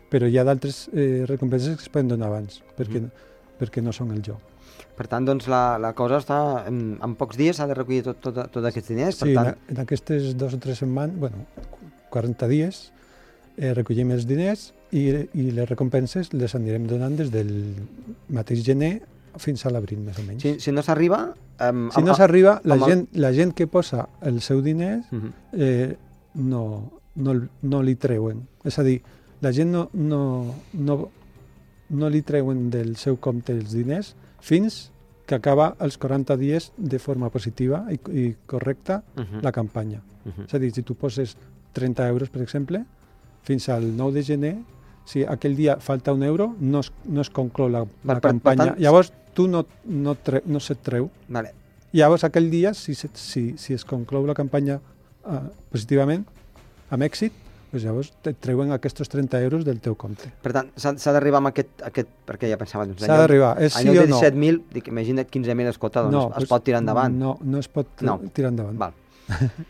però 0.10 0.28
hi 0.30 0.38
ha 0.40 0.44
d'altres 0.44 0.90
eh, 0.94 1.24
recompenses 1.28 1.76
que 1.76 1.84
es 1.84 1.90
poden 1.90 2.08
donar 2.08 2.28
abans, 2.28 2.64
perquè, 2.78 3.02
Mhm. 3.02 3.12
perquè 3.60 3.82
no 3.84 3.92
són 3.92 4.12
el 4.12 4.22
joc. 4.24 4.40
Per 4.96 5.08
tant, 5.08 5.26
doncs, 5.26 5.48
la, 5.48 5.78
la 5.78 5.94
cosa 5.94 6.18
està... 6.18 6.68
En, 6.68 6.98
en 7.02 7.16
pocs 7.16 7.38
dies 7.38 7.56
s'ha 7.56 7.68
de 7.68 7.74
recollir 7.74 8.04
tot, 8.04 8.20
tot, 8.20 8.52
tot 8.52 8.66
aquests 8.66 8.88
diners. 8.90 9.16
Sí, 9.16 9.20
per 9.20 9.30
en, 9.30 9.36
tant, 9.36 9.48
a- 9.48 9.58
en 9.72 9.80
aquestes 9.80 10.36
dos 10.38 10.54
o 10.54 10.58
tres 10.58 10.78
setmanes, 10.80 11.16
bueno, 11.20 11.38
40 12.10 12.48
dies, 12.48 12.92
eh, 13.58 13.74
recollim 13.74 14.12
els 14.12 14.26
diners 14.26 14.74
i, 14.92 15.10
i 15.34 15.52
les 15.52 15.70
recompenses 15.70 16.34
les 16.34 16.56
anirem 16.56 16.88
donant 16.88 17.16
des 17.16 17.30
del 17.32 17.76
mateix 18.30 18.64
gener 18.66 19.02
fins 19.40 19.66
a 19.66 19.70
l'abril, 19.72 20.00
més 20.00 20.20
o 20.20 20.24
menys. 20.24 20.42
si, 20.42 20.60
si 20.60 20.72
no 20.72 20.82
s'arriba... 20.82 21.34
Um, 21.60 21.90
si 21.92 22.02
no 22.04 22.14
s'arriba, 22.16 22.62
la, 22.64 22.76
amb 22.76 22.84
el- 22.84 22.90
gent, 22.90 23.08
la 23.20 23.34
gent 23.34 23.54
que 23.54 23.68
posa 23.68 24.08
el 24.22 24.42
seu 24.42 24.62
diners 24.62 25.06
Uh 25.12 25.18
-huh. 25.20 25.32
eh, 25.54 25.98
no, 26.36 26.92
no, 27.16 27.34
no 27.62 27.82
li 27.84 27.96
treuen. 27.96 28.48
És 28.64 28.78
a 28.80 28.84
dir, 28.84 29.02
la 29.42 29.52
gent 29.52 29.72
no, 29.72 29.90
no, 29.94 30.56
no, 30.74 31.10
no 31.90 32.10
li 32.10 32.22
treuen 32.22 32.70
del 32.70 32.96
seu 32.96 33.18
compte 33.18 33.52
els 33.52 33.72
diners 33.74 34.16
fins 34.40 34.92
que 35.26 35.36
acaba 35.36 35.76
els 35.80 35.98
40 35.98 36.38
dies 36.38 36.72
de 36.78 36.98
forma 37.00 37.30
positiva 37.30 37.86
i, 37.92 38.00
i 38.18 38.36
correcta 38.46 39.04
Uh 39.16 39.22
-huh. 39.24 39.42
la 39.44 39.52
campanya. 39.52 40.02
Uh 40.26 40.32
-huh. 40.32 40.46
És 40.46 40.54
a 40.54 40.60
dir, 40.60 40.72
si 40.74 40.82
tu 40.84 40.96
poses 40.96 41.36
30 41.74 42.08
euros, 42.08 42.30
per 42.30 42.42
exemple, 42.42 42.86
fins 43.44 43.70
al 43.70 43.96
9 43.96 44.14
de 44.14 44.24
gener, 44.24 44.58
si 45.06 45.24
aquell 45.24 45.56
dia 45.56 45.78
falta 45.80 46.14
un 46.14 46.24
euro, 46.24 46.56
no 46.60 46.80
es, 46.80 46.92
no 47.06 47.22
es 47.22 47.30
conclou 47.30 47.68
la, 47.70 47.86
Per- 47.86 47.92
la 48.04 48.14
per- 48.14 48.22
per 48.22 48.30
campanya. 48.32 48.66
tant- 48.66 48.80
Llavors, 48.80 49.14
tu 49.40 49.48
no, 49.48 49.64
no, 49.88 50.16
tre, 50.20 50.44
no 50.52 50.60
se't 50.60 50.84
treu. 50.84 51.08
Vale. 51.32 51.56
Llavors, 51.96 52.26
aquell 52.28 52.52
dia, 52.52 52.74
si, 52.78 52.94
si, 52.94 53.44
si 53.58 53.74
es 53.74 53.86
conclou 53.88 54.28
la 54.28 54.36
campanya 54.38 54.76
uh, 54.78 55.46
positivament, 55.74 56.26
amb 56.94 57.06
èxit, 57.08 57.34
doncs 57.72 57.84
llavors 57.86 58.08
te 58.26 58.34
treuen 58.34 58.72
aquests 58.76 59.10
30 59.10 59.40
euros 59.46 59.66
del 59.66 59.80
teu 59.82 59.96
compte. 59.98 60.30
Per 60.44 60.52
tant, 60.56 60.70
s'ha 60.78 61.14
d'arribar 61.16 61.38
amb 61.42 61.50
aquest, 61.52 61.72
aquest... 61.86 62.10
Perquè 62.30 62.50
ja 62.52 62.58
pensava... 62.62 62.86
Doncs, 62.90 63.04
S'ha 63.06 63.18
d'arribar. 63.24 63.52
És 63.62 63.76
sí 63.78 63.90
o 63.90 63.94
de 63.94 64.08
no? 64.10 64.18
17.000, 64.22 64.64
dic, 64.74 64.88
imagina't 64.94 65.30
15.000, 65.30 65.70
escolta, 65.74 66.04
doncs 66.06 66.18
no, 66.18 66.24
es 66.42 66.50
pot 66.50 66.66
tirar 66.66 66.82
endavant. 66.84 67.14
No, 67.22 67.36
no 67.46 67.62
es 67.62 67.70
pot 67.70 68.02
No. 68.06 68.20
tirar 68.34 68.52
endavant. 68.54 68.78
Val. 68.82 68.98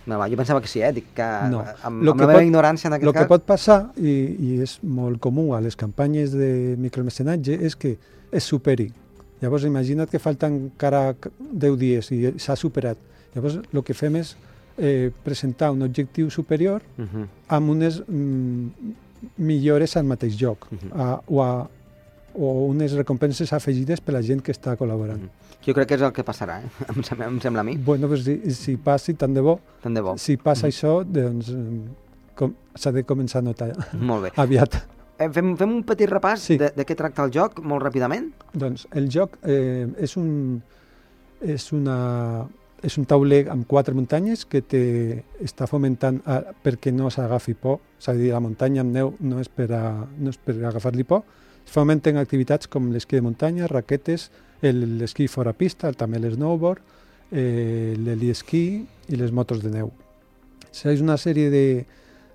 No, 0.08 0.16
va, 0.16 0.30
jo 0.32 0.38
pensava 0.40 0.62
que 0.64 0.70
sí, 0.72 0.80
eh? 0.80 0.94
Dic 0.96 1.10
que 1.18 1.26
No. 1.52 1.60
amb, 1.84 2.04
Lo 2.08 2.14
amb 2.14 2.22
que 2.22 2.26
la 2.26 2.32
meva 2.32 2.40
pot- 2.40 2.48
ignorància 2.48 2.88
en 2.88 2.94
El 2.96 3.02
aquest 3.02 3.18
que 3.18 3.20
cas... 3.26 3.32
pot 3.34 3.44
passar, 3.48 3.80
i, 4.00 4.14
i 4.40 4.54
és 4.64 4.78
molt 4.84 5.20
comú 5.24 5.50
a 5.56 5.60
les 5.64 5.76
campanyes 5.76 6.32
de 6.32 6.76
micromecenatge, 6.80 7.58
és 7.68 7.76
que 7.76 7.98
es 8.32 8.44
superi. 8.48 8.88
Llavors, 9.42 9.64
imagina't 9.66 10.10
que 10.12 10.20
falten 10.20 10.54
encara 10.70 11.16
10 11.40 11.78
dies 11.80 12.12
i 12.12 12.34
s'ha 12.40 12.56
superat. 12.60 12.98
Llavors, 13.36 13.60
el 13.72 13.84
que 13.84 13.94
fem 13.94 14.16
és 14.20 14.36
eh, 14.78 15.12
presentar 15.24 15.72
un 15.72 15.82
objectiu 15.84 16.30
superior 16.30 16.82
Uh 16.98 17.04
-huh. 17.06 17.28
amb 17.48 17.70
unes 17.70 18.02
mm, 18.08 18.68
millores 19.38 19.96
al 19.98 20.04
mateix 20.06 20.36
lloc 20.42 20.68
Mhm. 20.72 20.92
a, 20.94 21.22
o, 21.28 21.42
a, 21.44 21.70
o 22.34 22.66
unes 22.68 22.94
recompenses 22.94 23.52
afegides 23.54 24.00
per 24.02 24.14
la 24.14 24.22
gent 24.22 24.42
que 24.42 24.52
està 24.52 24.76
col·laborant. 24.78 25.20
Mhm. 25.20 25.30
Jo 25.66 25.74
crec 25.74 25.88
que 25.88 25.96
és 25.96 26.02
el 26.02 26.12
que 26.14 26.24
passarà, 26.24 26.62
eh? 26.64 26.70
em, 26.96 27.04
sembla, 27.04 27.26
em 27.28 27.40
sembla 27.42 27.62
a 27.62 27.64
mi. 27.64 27.76
Bueno, 27.78 28.08
pues 28.08 28.24
si, 28.24 28.52
si 28.54 28.78
passi, 28.78 29.14
tant 29.14 29.34
de 29.34 29.42
bo. 29.42 29.60
Tant 29.82 29.94
de 29.96 30.02
bo. 30.02 30.18
Si 30.18 30.38
passa 30.38 30.68
Mhm. 30.68 30.72
això, 30.74 31.04
doncs 31.06 31.50
mm, 31.50 32.54
s'ha 32.76 32.92
de 32.92 33.04
començar 33.04 33.40
a 33.40 33.42
notar 33.42 33.74
Molt 34.00 34.24
bé. 34.24 34.32
aviat. 34.42 34.86
Eh, 35.20 35.28
fem, 35.36 35.52
fem 35.60 35.74
un 35.80 35.84
petit 35.84 36.08
repàs 36.10 36.40
Sí. 36.48 36.56
de, 36.58 36.70
de 36.76 36.86
què 36.88 36.96
tracta 36.96 37.26
el 37.28 37.32
joc, 37.36 37.60
molt 37.62 37.84
ràpidament. 37.84 38.30
Doncs 38.54 38.86
el 38.96 39.10
joc 39.12 39.36
eh, 39.44 39.88
és, 40.00 40.16
un, 40.18 40.62
és, 41.42 41.66
una, 41.76 42.48
és 42.82 42.96
un 42.98 43.06
tauler 43.06 43.42
amb 43.52 43.68
quatre 43.68 43.94
muntanyes 43.94 44.46
que 44.48 44.62
te 44.62 44.82
està 45.44 45.68
fomentant 45.68 46.22
a, 46.26 46.40
perquè 46.64 46.94
no 46.96 47.10
s'agafi 47.12 47.54
por. 47.60 47.82
És 48.00 48.08
a 48.08 48.16
dir, 48.16 48.32
la 48.32 48.40
muntanya 48.40 48.82
amb 48.86 48.96
neu 48.96 49.12
no 49.20 49.42
és 49.44 49.50
per, 49.52 49.68
a, 49.76 49.84
no 50.08 50.32
és 50.32 50.40
per 50.40 50.56
agafar-li 50.72 51.04
por. 51.04 51.26
Es 51.66 51.76
fomenten 51.76 52.18
activitats 52.18 52.68
com 52.72 52.88
l'esquí 52.94 53.20
de 53.20 53.26
muntanya, 53.28 53.68
raquetes, 53.68 54.30
el- 54.62 54.98
l'esquí 55.00 55.28
fora 55.28 55.52
pista, 55.54 55.92
també 55.94 56.20
l'snowboard, 56.24 56.80
eh, 57.32 57.94
l'heliesquí 58.00 58.64
i 59.10 59.16
les 59.20 59.32
motos 59.36 59.62
de 59.62 59.70
neu. 59.76 59.92
O 59.92 60.72
sigui, 60.72 60.96
és 60.96 61.02
una 61.04 61.18
sèrie 61.18 61.50
de, 61.52 61.66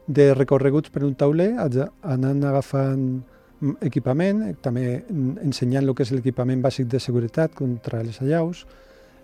de 0.06 0.34
recorreguts 0.34 0.90
per 0.92 1.04
un 1.04 1.14
tauler, 1.14 1.54
anant 1.58 2.42
agafant 2.44 3.04
mm, 3.60 3.76
equipament, 3.88 4.42
també 4.62 5.04
ensenyant 5.44 5.86
el 5.88 5.94
que 5.94 6.04
és 6.04 6.12
l'equipament 6.12 6.62
bàsic 6.64 6.88
de 6.92 7.00
seguretat 7.00 7.54
contra 7.56 8.02
les 8.04 8.20
allaus, 8.20 8.66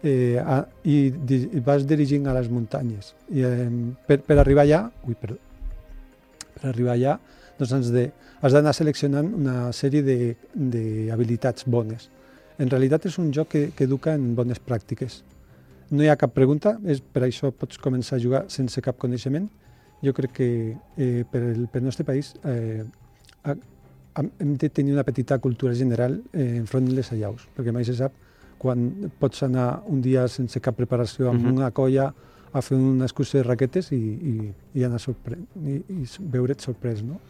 eh, 0.02 0.38
a, 0.40 0.62
i, 0.84 1.12
i 1.12 1.60
vas 1.64 1.84
dirigint 1.86 2.26
a 2.26 2.34
les 2.38 2.48
muntanyes. 2.48 3.14
I, 3.28 3.44
eh, 3.44 3.68
per, 4.06 4.22
per 4.24 4.38
arribar 4.40 4.64
allà, 4.64 4.86
ui, 5.06 5.14
perdó, 5.20 5.36
per 6.56 6.70
arribar 6.72 6.96
allà, 6.96 7.18
doncs 7.58 7.72
has 7.76 7.90
de- 7.92 8.10
has 8.40 8.54
d'anar 8.56 8.72
seleccionant 8.72 9.26
una 9.36 9.70
sèrie 9.76 10.00
d'habilitats 10.56 11.66
bones. 11.68 12.08
En 12.58 12.70
realitat 12.70 13.04
és 13.08 13.18
un 13.20 13.30
joc 13.32 13.50
que, 13.52 13.62
que 13.76 13.84
educa 13.84 14.14
en 14.16 14.34
bones 14.36 14.60
pràctiques. 14.64 15.20
No 15.90 16.04
hi 16.04 16.08
ha 16.08 16.16
cap 16.16 16.32
pregunta, 16.32 16.78
és 16.88 17.00
per 17.00 17.26
això 17.26 17.50
pots 17.52 17.76
començar 17.80 18.16
a 18.16 18.22
jugar 18.22 18.44
sense 18.48 18.80
cap 18.80 18.96
coneixement. 18.96 19.48
Jo 20.02 20.14
crec 20.16 20.32
que 20.32 20.76
eh, 20.96 21.24
per 21.30 21.42
el, 21.42 21.66
pel 21.68 21.84
nostre 21.84 22.04
país 22.08 22.34
eh, 22.44 22.84
ha, 23.44 23.54
hem- 24.16 24.56
de 24.56 24.68
tenir 24.70 24.94
una 24.94 25.04
petita 25.04 25.38
cultura 25.38 25.74
general 25.74 26.22
eh, 26.32 26.56
enfront 26.56 26.86
de 26.88 26.94
les 26.96 27.12
allaus, 27.12 27.46
perquè 27.56 27.72
mai 27.72 27.84
se 27.84 27.94
sap 27.98 28.12
quan 28.60 29.10
pots 29.18 29.42
anar 29.46 29.82
un 29.88 30.00
dia 30.04 30.26
sense 30.28 30.60
cap 30.60 30.76
preparació 30.76 31.30
amb 31.30 31.44
Mhm. 31.44 31.56
una 31.56 31.70
colla 31.70 32.12
a 32.52 32.60
fer 32.62 32.76
una 32.76 33.04
excursió 33.06 33.38
de 33.40 33.44
raquetes 33.46 33.92
i, 33.92 33.96
i, 33.96 34.52
i 34.74 34.84
anar 34.84 34.98
sorpre 35.00 35.36
i, 35.64 35.76
i 35.88 36.04
veure't 36.18 36.58
sorprès, 36.60 37.02
no? 37.02 37.20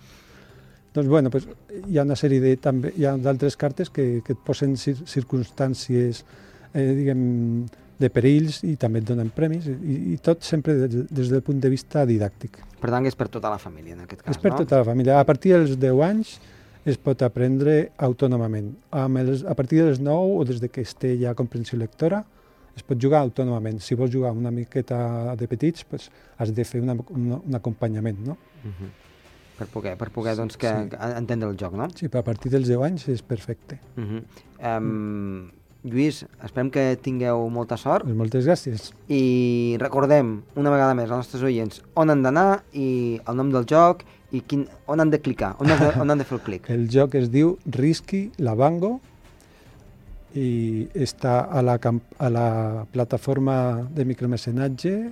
Doncs, 0.95 1.07
bueno, 1.09 1.31
pues, 1.31 1.47
hi 1.87 1.99
ha 1.99 2.03
una 2.03 2.17
sèrie 2.17 2.41
de, 2.41 2.57
també, 2.57 2.91
hi 2.97 3.05
ha 3.07 3.13
d'altres 3.17 3.55
cartes 3.57 3.91
que, 3.91 4.23
que 4.27 4.33
et 4.33 4.39
posen 4.47 4.77
cir 4.77 4.97
circumstàncies, 5.07 6.25
eh, 6.75 6.95
diguem, 6.97 7.67
de 8.01 8.09
perills 8.13 8.63
i 8.65 8.77
també 8.81 9.03
et 9.03 9.09
donen 9.09 9.29
premis, 9.35 9.67
i, 9.69 9.99
i 10.15 10.17
tot 10.25 10.45
sempre 10.47 10.75
des, 10.81 11.05
des 11.11 11.33
del 11.33 11.43
punt 11.45 11.61
de 11.61 11.71
vista 11.73 12.07
didàctic. 12.09 12.63
Per 12.81 12.89
tant, 12.89 13.05
és 13.07 13.17
per 13.19 13.29
tota 13.29 13.53
la 13.53 13.61
família, 13.61 13.95
en 13.95 14.07
aquest 14.07 14.23
cas, 14.23 14.35
És 14.35 14.41
per 14.41 14.55
no? 14.55 14.63
tota 14.63 14.81
la 14.81 14.89
família. 14.89 15.19
A 15.21 15.27
partir 15.29 15.53
dels 15.53 15.77
10 15.77 16.01
anys 16.07 16.39
es 16.89 16.97
pot 16.97 17.21
aprendre 17.23 17.91
autònomament. 18.01 18.73
Els, 18.97 19.45
a 19.45 19.55
partir 19.55 19.83
dels 19.85 20.01
9 20.01 20.39
o 20.41 20.47
des 20.49 20.63
de 20.63 20.71
que 20.73 20.81
es 20.87 20.95
té 20.97 21.13
ja 21.21 21.35
comprensió 21.37 21.79
lectora, 21.79 22.23
es 22.77 22.87
pot 22.87 22.97
jugar 23.03 23.21
autònomament. 23.21 23.83
Si 23.85 23.99
vols 23.99 24.13
jugar 24.15 24.33
una 24.33 24.53
miqueta 24.55 25.37
de 25.37 25.49
petits, 25.51 25.85
pues, 25.85 26.09
has 26.41 26.55
de 26.57 26.65
fer 26.65 26.81
una, 26.81 26.97
una, 27.13 27.41
un 27.45 27.61
acompanyament, 27.61 28.25
no? 28.25 28.39
Mhm. 28.65 28.91
Per 29.61 29.67
poder, 29.69 29.99
per 30.01 30.09
poder 30.09 30.33
Sí, 30.33 30.41
doncs, 30.41 30.57
que, 30.57 30.69
sí. 30.73 30.97
entendre 31.19 31.51
el 31.51 31.57
joc, 31.61 31.75
no? 31.77 31.91
Sí, 31.93 32.09
però 32.09 32.23
a 32.25 32.25
partir 32.25 32.49
dels 32.51 32.65
10 32.67 32.81
anys 32.87 33.09
és 33.13 33.21
perfecte. 33.21 33.77
Uh 33.95 34.05
-huh. 34.05 34.23
um, 34.79 35.51
Lluís, 35.83 36.27
esperem 36.45 36.69
que 36.71 36.83
tingueu 37.01 37.47
molta 37.49 37.79
sort 37.81 38.05
Pues 38.05 38.17
moltes 38.17 38.45
gràcies. 38.45 38.91
i 39.09 39.77
recordem 39.81 40.43
una 40.61 40.71
vegada 40.71 40.95
més 40.95 41.09
als 41.09 41.25
nostres 41.25 41.43
oients 41.43 41.81
on 41.97 42.11
han 42.13 42.23
d'anar 42.23 42.63
i 42.77 43.21
el 43.25 43.37
nom 43.39 43.51
del 43.51 43.65
joc 43.65 44.05
i 44.31 44.43
quin, 44.47 44.67
on 44.87 45.01
han 45.01 45.11
de 45.11 45.19
clicar, 45.21 45.55
on 45.59 45.71
han 45.73 45.81
de, 45.81 45.89
on 46.03 46.11
han 46.11 46.19
de 46.21 46.25
fer 46.25 46.37
el 46.37 46.43
clic. 46.45 46.69
El 46.75 46.85
joc 46.93 47.15
es 47.19 47.31
diu 47.33 47.57
Risky 47.67 48.31
Lavango 48.39 49.01
i 50.37 50.87
està 50.95 51.41
a 51.51 51.63
la, 51.65 51.75
a 52.19 52.29
la 52.31 52.47
plataforma 52.93 53.89
de 53.91 54.05
micromecenatge 54.05 55.11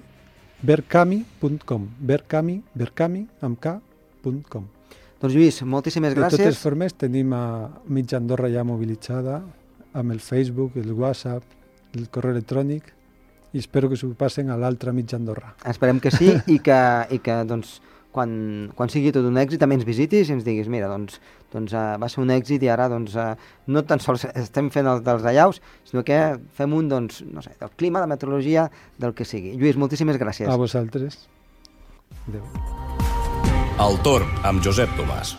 berkami.com 0.62 1.88
berkami, 1.98 2.60
berkami, 2.74 3.26
amb 3.40 3.58
k.com. 3.60 4.68
Doncs 5.18 5.34
Lluís, 5.34 5.62
moltíssimes 5.66 6.14
De 6.14 6.20
totes 6.22 6.38
gràcies. 6.38 6.60
formes, 6.62 6.94
tenim 6.94 7.32
a 7.34 7.70
mitja 7.90 8.18
Andorra 8.20 8.50
ja 8.52 8.62
mobilitzada 8.62 9.40
amb 9.94 10.12
el 10.12 10.20
Facebook, 10.20 10.76
el 10.76 10.92
WhatsApp, 10.92 11.44
el 11.96 12.08
correu 12.12 12.36
electrònic 12.36 12.92
i 13.52 13.60
espero 13.62 13.88
que 13.88 13.96
s'ho 13.96 14.10
passen 14.18 14.50
a 14.52 14.58
l'altra 14.60 14.92
mitja 14.92 15.16
Andorra. 15.16 15.54
Esperem 15.68 16.00
que 16.04 16.12
sí 16.12 16.34
i 16.54 16.58
que, 16.64 16.80
i 17.14 17.20
que 17.24 17.38
doncs, 17.48 17.78
quan, 18.12 18.30
quan 18.76 18.92
sigui 18.92 19.12
tot 19.14 19.26
un 19.28 19.40
èxit 19.40 19.62
també 19.62 19.78
ens 19.78 19.86
visitis 19.88 20.28
i 20.28 20.36
ens 20.36 20.44
diguis, 20.46 20.68
mira, 20.72 20.90
doncs, 20.90 21.18
doncs 21.52 21.72
uh, 21.76 21.96
va 22.00 22.10
ser 22.12 22.20
un 22.24 22.32
èxit 22.34 22.64
i 22.64 22.70
ara 22.72 22.88
doncs, 22.92 23.16
uh, 23.16 23.32
no 23.72 23.84
tan 23.88 24.02
sols 24.04 24.26
estem 24.34 24.70
fent 24.74 24.90
el 24.90 25.02
dels 25.06 25.26
allaus, 25.32 25.62
sinó 25.88 26.04
que 26.04 26.20
fem 26.58 26.76
un, 26.76 26.92
doncs, 26.92 27.22
no 27.32 27.44
sé, 27.44 27.54
del 27.60 27.72
clima, 27.80 28.04
de 28.04 28.12
meteorologia, 28.12 28.68
del 29.00 29.16
que 29.16 29.28
sigui. 29.28 29.56
Lluís, 29.56 29.80
moltíssimes 29.80 30.20
gràcies. 30.20 30.48
A 30.48 30.60
vosaltres. 30.60 31.24
Adéu. 32.28 32.44
El 33.78 34.00
torn 34.04 34.48
amb 34.48 34.64
Josep 34.64 34.90
Tomàs. 34.98 35.38